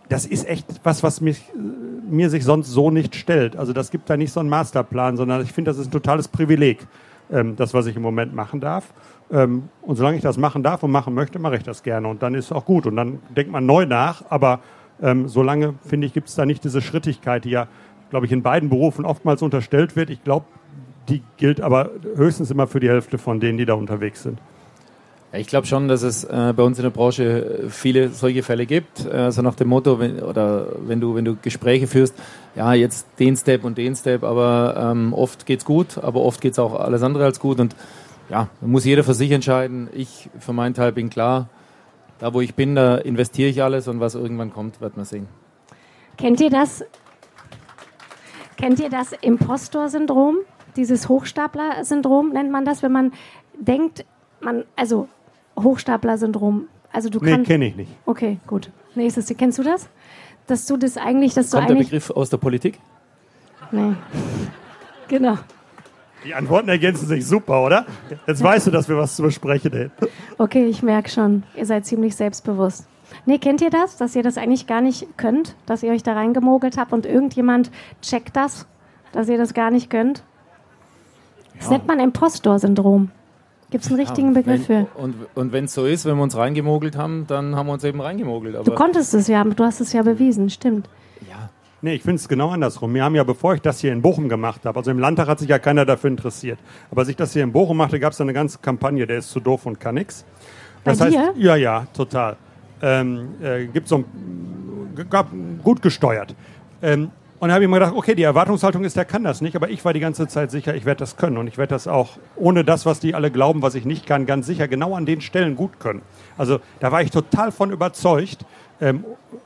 [0.09, 1.43] das ist echt was, was mich,
[2.09, 3.55] mir sich sonst so nicht stellt.
[3.55, 6.27] Also das gibt da nicht so einen Masterplan, sondern ich finde, das ist ein totales
[6.27, 6.85] Privileg,
[7.31, 8.91] ähm, das, was ich im Moment machen darf.
[9.31, 12.07] Ähm, und solange ich das machen darf und machen möchte, mache ich das gerne.
[12.07, 12.87] Und dann ist es auch gut.
[12.87, 14.23] Und dann denkt man neu nach.
[14.29, 14.61] Aber
[15.01, 17.67] ähm, solange, finde ich, gibt es da nicht diese Schrittigkeit, die ja,
[18.09, 20.09] glaube ich, in beiden Berufen oftmals unterstellt wird.
[20.09, 20.45] Ich glaube,
[21.07, 24.39] die gilt aber höchstens immer für die Hälfte von denen, die da unterwegs sind.
[25.31, 29.05] Ich glaube schon, dass es äh, bei uns in der Branche viele solche Fälle gibt.
[29.05, 32.15] Äh, also nach dem Motto, wenn, oder wenn du, wenn du Gespräche führst,
[32.55, 36.57] ja, jetzt den Step und den Step, aber ähm, oft geht's gut, aber oft geht's
[36.57, 37.59] auch alles andere als gut.
[37.59, 37.75] Und
[38.29, 39.87] ja, muss jeder für sich entscheiden.
[39.93, 41.47] Ich für meinen Teil bin klar,
[42.17, 45.27] da wo ich bin, da investiere ich alles und was irgendwann kommt, wird man sehen.
[46.17, 46.83] Kennt ihr das?
[48.57, 50.37] Kennt ihr das Impostor-Syndrom?
[50.75, 53.13] Dieses Hochstapler-Syndrom nennt man das, wenn man
[53.57, 54.05] denkt,
[54.41, 55.07] man, also
[55.63, 56.67] Hochstapler-Syndrom.
[56.91, 57.91] Also du nee, kenne ich nicht.
[58.05, 58.71] Okay, gut.
[58.95, 59.89] Nächstes, kennst du das?
[60.47, 61.89] Dass du das eigentlich, dass Kommt du eigentlich...
[61.89, 62.79] der Begriff aus der Politik?
[63.71, 63.93] Nee.
[65.07, 65.37] genau.
[66.25, 67.85] Die Antworten ergänzen sich super, oder?
[68.27, 70.07] Jetzt weißt du, dass wir was zu besprechen hätten.
[70.37, 71.43] Okay, ich merke schon.
[71.55, 72.87] Ihr seid ziemlich selbstbewusst.
[73.25, 73.97] Nee, kennt ihr das?
[73.97, 75.55] Dass ihr das eigentlich gar nicht könnt?
[75.65, 78.67] Dass ihr euch da reingemogelt habt und irgendjemand checkt das?
[79.11, 80.23] Dass ihr das gar nicht könnt?
[81.55, 81.71] Das ja.
[81.71, 83.11] nennt man Impostor-Syndrom.
[83.71, 84.87] Gibt es einen richtigen Begriff für?
[84.95, 87.83] Und, und wenn es so ist, wenn wir uns reingemogelt haben, dann haben wir uns
[87.83, 88.55] eben reingemogelt.
[88.65, 90.89] du konntest es ja, du hast es ja bewiesen, stimmt.
[91.29, 91.49] Ja.
[91.81, 92.93] Nee, ich finde es genau andersrum.
[92.93, 95.39] Wir haben ja, bevor ich das hier in Bochum gemacht habe, also im Landtag hat
[95.39, 96.57] sich ja keiner dafür interessiert.
[96.89, 99.29] Aber als ich das hier in Bochum machte, gab es eine ganze Kampagne, der ist
[99.29, 100.25] zu doof und kann nix.
[100.83, 101.33] Das Bei heißt, dir?
[101.37, 102.37] ja, ja, total.
[102.81, 104.05] Ähm, äh, gibt so ein,
[105.09, 105.27] gab,
[105.63, 106.35] gut gesteuert.
[106.81, 109.55] Ähm, und da habe ich mir gedacht, okay, die Erwartungshaltung ist, der kann das nicht,
[109.55, 111.37] aber ich war die ganze Zeit sicher, ich werde das können.
[111.37, 114.25] Und ich werde das auch, ohne das, was die alle glauben, was ich nicht kann,
[114.25, 116.01] ganz sicher genau an den Stellen gut können.
[116.37, 118.45] Also da war ich total von überzeugt.
[118.81, 119.05] Ähm,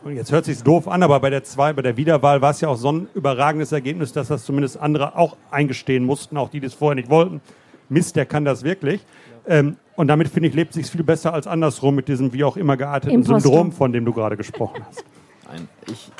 [0.10, 2.70] jetzt hört sich doof an, aber bei der zwei, bei der Wiederwahl war es ja
[2.70, 6.68] auch so ein überragendes Ergebnis, dass das zumindest andere auch eingestehen mussten, auch die, die
[6.68, 7.42] es vorher nicht wollten.
[7.90, 9.06] Mist, der kann das wirklich.
[9.48, 12.58] Ähm, und damit finde ich, lebt sich viel besser als andersrum mit diesem wie auch
[12.58, 13.40] immer gearteten Imposter.
[13.40, 15.04] Syndrom, von dem du gerade gesprochen hast.
[15.48, 16.12] Nein, ich,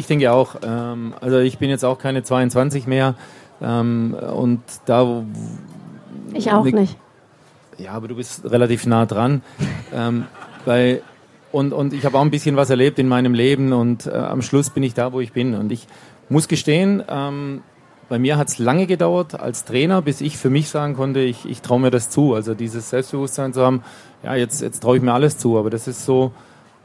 [0.00, 0.56] ich denke auch.
[0.62, 3.14] Ähm, also ich bin jetzt auch keine 22 mehr.
[3.62, 5.22] Ähm, und da.
[6.34, 6.96] Ich auch nicht.
[7.78, 9.42] Ja, aber du bist relativ nah dran.
[9.94, 10.26] ähm,
[10.64, 11.02] weil,
[11.52, 14.42] und, und ich habe auch ein bisschen was erlebt in meinem Leben und äh, am
[14.42, 15.54] Schluss bin ich da, wo ich bin.
[15.54, 15.86] Und ich
[16.28, 17.62] muss gestehen, ähm,
[18.08, 21.48] bei mir hat es lange gedauert als Trainer, bis ich für mich sagen konnte, ich,
[21.48, 22.34] ich traue mir das zu.
[22.34, 23.82] Also dieses Selbstbewusstsein zu haben,
[24.22, 25.58] ja, jetzt, jetzt traue ich mir alles zu.
[25.58, 26.32] Aber das ist so,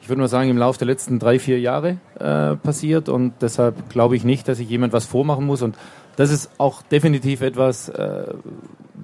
[0.05, 3.09] ich würde mal sagen, im Laufe der letzten drei, vier Jahre äh, passiert.
[3.09, 5.63] Und deshalb glaube ich nicht, dass ich jemand was vormachen muss.
[5.63, 5.75] Und
[6.15, 8.25] das ist auch definitiv etwas, äh,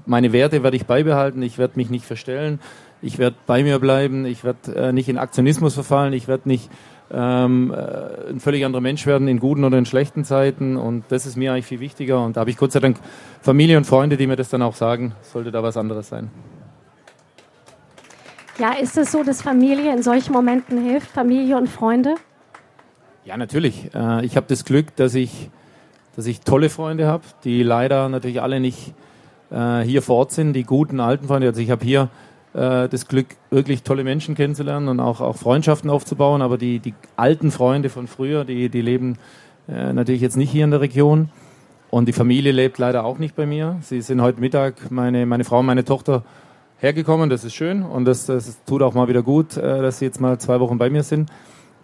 [0.05, 2.59] meine Werte werde ich beibehalten, ich werde mich nicht verstellen,
[3.01, 6.69] ich werde bei mir bleiben, ich werde äh, nicht in Aktionismus verfallen, ich werde nicht
[7.09, 10.77] ähm, äh, ein völlig anderer Mensch werden in guten oder in schlechten Zeiten.
[10.77, 12.23] Und das ist mir eigentlich viel wichtiger.
[12.23, 12.97] Und da habe ich Gott sei Dank
[13.41, 16.29] Familie und Freunde, die mir das dann auch sagen, sollte da was anderes sein.
[18.61, 22.13] Ja, ist es so, dass Familie in solchen Momenten hilft, Familie und Freunde?
[23.25, 23.89] Ja, natürlich.
[23.95, 25.49] Äh, ich habe das Glück, dass ich,
[26.15, 28.93] dass ich tolle Freunde habe, die leider natürlich alle nicht
[29.49, 31.47] äh, hier vor Ort sind, die guten alten Freunde.
[31.47, 32.09] Also ich habe hier
[32.53, 36.93] äh, das Glück, wirklich tolle Menschen kennenzulernen und auch, auch Freundschaften aufzubauen, aber die, die
[37.15, 39.17] alten Freunde von früher, die, die leben
[39.65, 41.29] natürlich jetzt nicht hier in der Region.
[41.89, 43.77] Und die Familie lebt leider auch nicht bei mir.
[43.81, 46.23] Sie sind heute Mittag, meine, meine Frau und meine Tochter,
[46.81, 50.05] hergekommen, das ist schön und das, das tut auch mal wieder gut, äh, dass sie
[50.05, 51.29] jetzt mal zwei Wochen bei mir sind.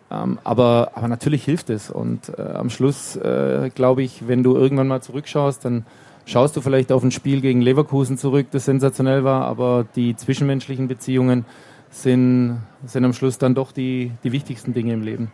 [0.09, 4.55] Ähm, aber, aber natürlich hilft es und äh, am Schluss äh, glaube ich, wenn du
[4.55, 5.85] irgendwann mal zurückschaust, dann
[6.25, 10.87] schaust du vielleicht auf ein Spiel gegen Leverkusen zurück, das sensationell war, aber die zwischenmenschlichen
[10.87, 11.45] Beziehungen
[11.89, 15.31] sind, sind am Schluss dann doch die, die wichtigsten Dinge im Leben.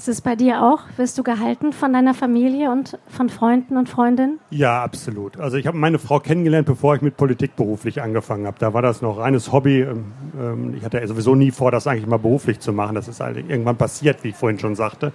[0.00, 0.78] Ist es bei dir auch?
[0.96, 4.38] Wirst du gehalten von deiner Familie und von Freunden und Freundinnen?
[4.48, 5.38] Ja, absolut.
[5.38, 8.56] Also ich habe meine Frau kennengelernt, bevor ich mit Politik beruflich angefangen habe.
[8.58, 9.82] Da war das noch reines Hobby.
[9.82, 10.04] Ähm,
[10.40, 12.94] ähm, ich hatte sowieso nie vor, das eigentlich mal beruflich zu machen.
[12.94, 15.12] Das ist halt irgendwann passiert, wie ich vorhin schon sagte.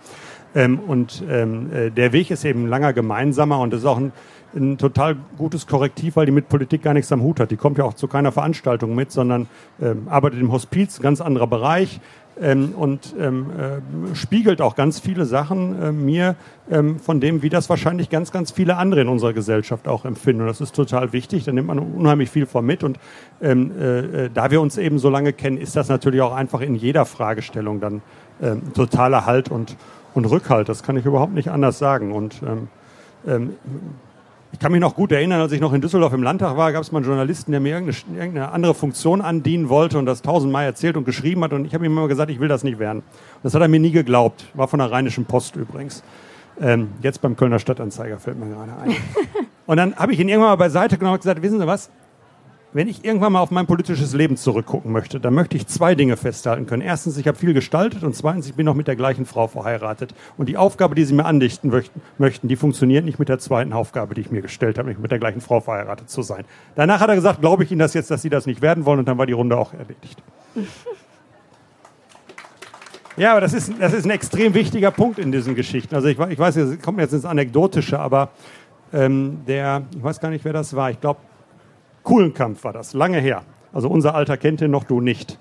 [0.54, 4.12] Ähm, und äh, der Weg ist eben langer gemeinsamer und das ist auch ein,
[4.56, 7.50] ein total gutes Korrektiv, weil die mit Politik gar nichts am Hut hat.
[7.50, 9.48] Die kommt ja auch zu keiner Veranstaltung mit, sondern
[10.06, 12.00] arbeitet im Hospiz, ganz anderer Bereich,
[12.42, 16.36] ähm, und ähm, äh, spiegelt auch ganz viele Sachen äh, mir
[16.70, 20.42] ähm, von dem, wie das wahrscheinlich ganz, ganz viele andere in unserer Gesellschaft auch empfinden.
[20.42, 22.84] Und das ist total wichtig, da nimmt man unheimlich viel von mit.
[22.84, 23.00] Und
[23.42, 26.62] ähm, äh, äh, da wir uns eben so lange kennen, ist das natürlich auch einfach
[26.62, 28.02] in jeder Fragestellung dann
[28.42, 29.78] ähm, totaler Halt und,
[30.14, 30.68] und Rückhalt.
[30.68, 32.12] Das kann ich überhaupt nicht anders sagen.
[32.12, 32.68] Und ähm,
[33.28, 33.56] ähm,
[34.56, 36.82] ich kann mich noch gut erinnern, als ich noch in Düsseldorf im Landtag war, gab
[36.82, 40.64] es mal einen Journalisten, der mir irgendeine, irgendeine, andere Funktion andienen wollte und das tausendmal
[40.64, 41.52] erzählt und geschrieben hat.
[41.52, 43.00] Und ich habe ihm immer gesagt, ich will das nicht werden.
[43.00, 44.46] Und das hat er mir nie geglaubt.
[44.54, 46.04] War von der Rheinischen Post übrigens.
[46.62, 48.96] Ähm, jetzt beim Kölner Stadtanzeiger fällt mir gerade ein.
[49.66, 51.90] und dann habe ich ihn irgendwann mal beiseite genommen und gesagt, wissen Sie was?
[52.76, 56.18] Wenn ich irgendwann mal auf mein politisches Leben zurückgucken möchte, dann möchte ich zwei Dinge
[56.18, 56.82] festhalten können.
[56.82, 60.14] Erstens, ich habe viel gestaltet und zweitens, ich bin noch mit der gleichen Frau verheiratet.
[60.36, 61.72] Und die Aufgabe, die Sie mir andichten
[62.18, 65.10] möchten, die funktioniert nicht mit der zweiten Aufgabe, die ich mir gestellt habe, nicht mit
[65.10, 66.44] der gleichen Frau verheiratet zu sein.
[66.76, 69.00] Danach hat er gesagt, glaube ich Ihnen das jetzt, dass Sie das nicht werden wollen
[69.00, 70.22] und dann war die Runde auch erledigt.
[73.18, 75.96] Ja, aber das ist, das ist ein extrem wichtiger Punkt in diesen Geschichten.
[75.96, 78.28] Also ich, ich weiß, es kommt jetzt ins Anekdotische, aber
[78.92, 81.22] ähm, der, ich weiß gar nicht, wer das war, ich glaube,
[82.06, 83.44] Kuhlenkampf war das, lange her.
[83.74, 85.38] Also unser Alter kennt ihn noch, du nicht.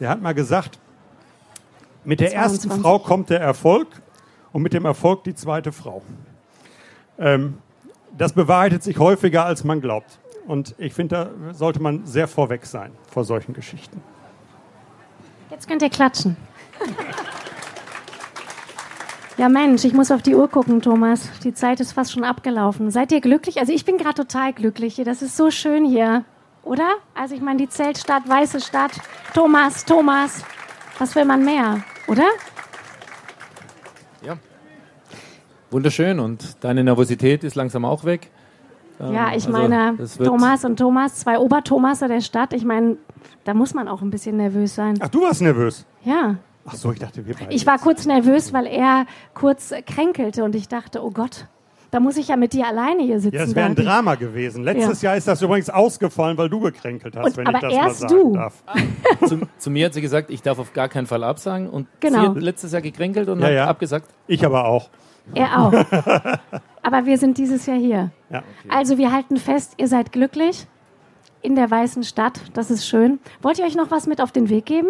[0.00, 0.78] Der hat mal gesagt,
[2.04, 2.70] mit der 22.
[2.70, 3.88] ersten Frau kommt der Erfolg
[4.52, 6.02] und mit dem Erfolg die zweite Frau.
[7.18, 7.58] Ähm,
[8.16, 10.18] das bewahrheitet sich häufiger, als man glaubt.
[10.46, 14.02] Und ich finde, da sollte man sehr vorweg sein vor solchen Geschichten.
[15.50, 16.36] Jetzt könnt ihr klatschen.
[19.40, 21.30] Ja, Mensch, ich muss auf die Uhr gucken, Thomas.
[21.42, 22.90] Die Zeit ist fast schon abgelaufen.
[22.90, 23.58] Seid ihr glücklich?
[23.58, 25.00] Also ich bin gerade total glücklich.
[25.02, 26.26] Das ist so schön hier,
[26.62, 26.86] oder?
[27.14, 28.90] Also ich meine, die Zeltstadt, weiße Stadt.
[29.32, 30.44] Thomas, Thomas,
[30.98, 32.26] was will man mehr, oder?
[34.22, 34.36] Ja.
[35.70, 38.30] Wunderschön und deine Nervosität ist langsam auch weg.
[38.98, 42.52] Ja, ich also, meine, Thomas und Thomas, zwei Oberthomaser der Stadt.
[42.52, 42.98] Ich meine,
[43.44, 44.98] da muss man auch ein bisschen nervös sein.
[45.00, 45.86] Ach, du warst nervös?
[46.04, 46.36] Ja.
[46.66, 47.52] Ach so, ich dachte, wir beide.
[47.52, 51.46] Ich war kurz nervös, weil er kurz kränkelte und ich dachte, oh Gott,
[51.90, 53.36] da muss ich ja mit dir alleine hier sitzen.
[53.36, 54.62] Ja, es wäre ein Drama gewesen.
[54.62, 55.10] Letztes ja.
[55.10, 58.02] Jahr ist das übrigens ausgefallen, weil du gekränkelt hast, und, wenn aber ich das erst
[58.02, 58.34] mal sagen du.
[58.34, 58.62] darf.
[58.66, 61.68] Ah, zu, zu, mir hat sie gesagt, ich darf auf gar keinen Fall absagen.
[61.68, 62.20] Und genau.
[62.20, 63.66] sie hat letztes Jahr gekränkelt und ja, hat ja.
[63.66, 64.08] abgesagt.
[64.28, 64.88] Ich aber auch.
[65.34, 65.72] Er auch.
[66.82, 68.10] aber wir sind dieses Jahr hier.
[68.30, 68.38] Ja.
[68.38, 68.68] Okay.
[68.68, 70.66] Also wir halten fest, ihr seid glücklich
[71.42, 72.40] in der weißen Stadt.
[72.54, 73.18] Das ist schön.
[73.42, 74.88] Wollt ihr euch noch was mit auf den Weg geben?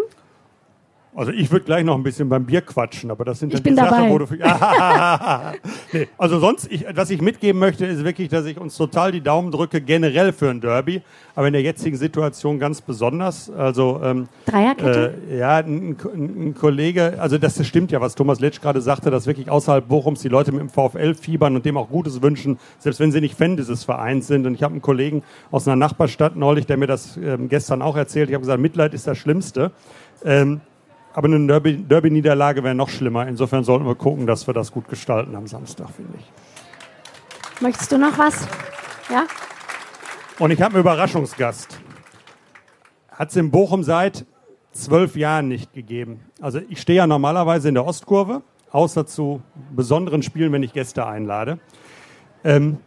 [1.13, 3.75] Also ich würde gleich noch ein bisschen beim Bier quatschen, aber das sind dann die
[3.75, 4.27] Sachen, wo du.
[5.93, 9.21] nee, also sonst, ich, was ich mitgeben möchte, ist wirklich, dass ich uns total die
[9.21, 11.03] Daumen drücke, generell für ein Derby,
[11.35, 13.51] aber in der jetzigen Situation ganz besonders.
[13.51, 15.15] Also ähm, Dreierkette?
[15.29, 19.27] Äh, ja, ein, ein, Kollege, also das stimmt ja, was Thomas Letsch gerade sagte, dass
[19.27, 23.01] wirklich außerhalb Bochums die Leute mit dem VfL fiebern und dem auch Gutes wünschen, selbst
[23.01, 24.47] wenn sie nicht Fan dieses Vereins sind.
[24.47, 27.97] Und ich habe einen Kollegen aus einer Nachbarstadt neulich, der mir das ähm, gestern auch
[27.97, 28.29] erzählt.
[28.29, 29.73] Ich habe gesagt, Mitleid ist das Schlimmste.
[30.25, 30.61] Ähm,
[31.13, 33.27] aber eine Derby-Niederlage wäre noch schlimmer.
[33.27, 37.61] Insofern sollten wir gucken, dass wir das gut gestalten am Samstag, finde ich.
[37.61, 38.47] Möchtest du noch was?
[39.11, 39.27] Ja?
[40.39, 41.81] Und ich habe einen Überraschungsgast.
[43.11, 44.25] Hat es in Bochum seit
[44.73, 46.21] zwölf Jahren nicht gegeben.
[46.41, 49.43] Also ich stehe ja normalerweise in der Ostkurve, außer zu
[49.75, 51.59] besonderen Spielen, wenn ich Gäste einlade.
[52.45, 52.79] Ähm,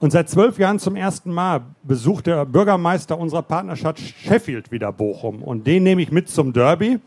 [0.00, 5.42] und seit zwölf Jahren zum ersten Mal besucht der Bürgermeister unserer Partnerschaft Sheffield wieder Bochum.
[5.42, 6.98] Und den nehme ich mit zum Derby.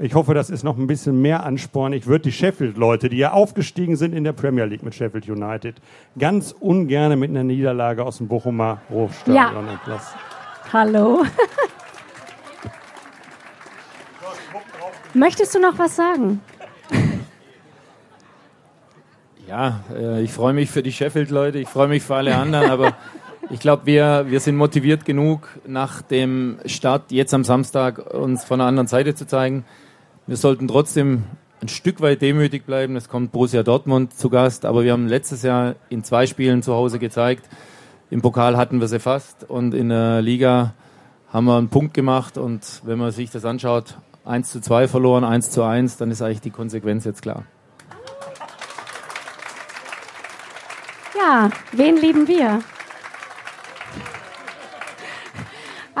[0.00, 1.92] Ich hoffe, das ist noch ein bisschen mehr Ansporn.
[1.92, 5.74] Ich würde die Sheffield-Leute, die ja aufgestiegen sind in der Premier League mit Sheffield United,
[6.16, 9.72] ganz ungern mit einer Niederlage aus dem Bochumer Hofstadion ja.
[9.72, 10.16] entlassen.
[10.72, 11.24] Hallo.
[15.14, 16.42] Möchtest du noch was sagen?
[19.48, 22.96] Ja, äh, ich freue mich für die Sheffield-Leute, ich freue mich für alle anderen, aber
[23.50, 28.60] ich glaube, wir, wir sind motiviert genug, nach dem Start jetzt am Samstag uns von
[28.60, 29.64] einer anderen Seite zu zeigen.
[30.28, 31.24] Wir sollten trotzdem
[31.62, 32.96] ein Stück weit demütig bleiben.
[32.96, 36.74] Es kommt Borussia Dortmund zu Gast, aber wir haben letztes Jahr in zwei Spielen zu
[36.74, 37.48] Hause gezeigt.
[38.10, 40.74] Im Pokal hatten wir sie fast und in der Liga
[41.32, 45.24] haben wir einen Punkt gemacht und wenn man sich das anschaut, 1 zu 2 verloren,
[45.24, 47.44] 1 zu 1, dann ist eigentlich die Konsequenz jetzt klar.
[51.16, 52.60] Ja, wen lieben wir?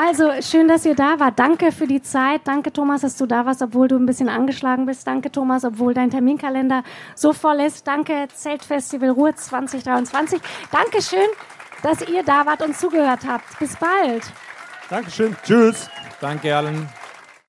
[0.00, 1.40] Also schön, dass ihr da wart.
[1.40, 2.42] Danke für die Zeit.
[2.44, 5.04] Danke, Thomas, dass du da warst, obwohl du ein bisschen angeschlagen bist.
[5.08, 6.84] Danke, Thomas, obwohl dein Terminkalender
[7.16, 7.84] so voll ist.
[7.84, 10.40] Danke, Zeltfestival Ruhr 2023.
[10.70, 11.26] Dankeschön,
[11.82, 13.58] dass ihr da wart und zugehört habt.
[13.58, 14.22] Bis bald.
[14.88, 15.36] Dankeschön.
[15.44, 15.90] Tschüss.
[16.20, 16.88] Danke allen.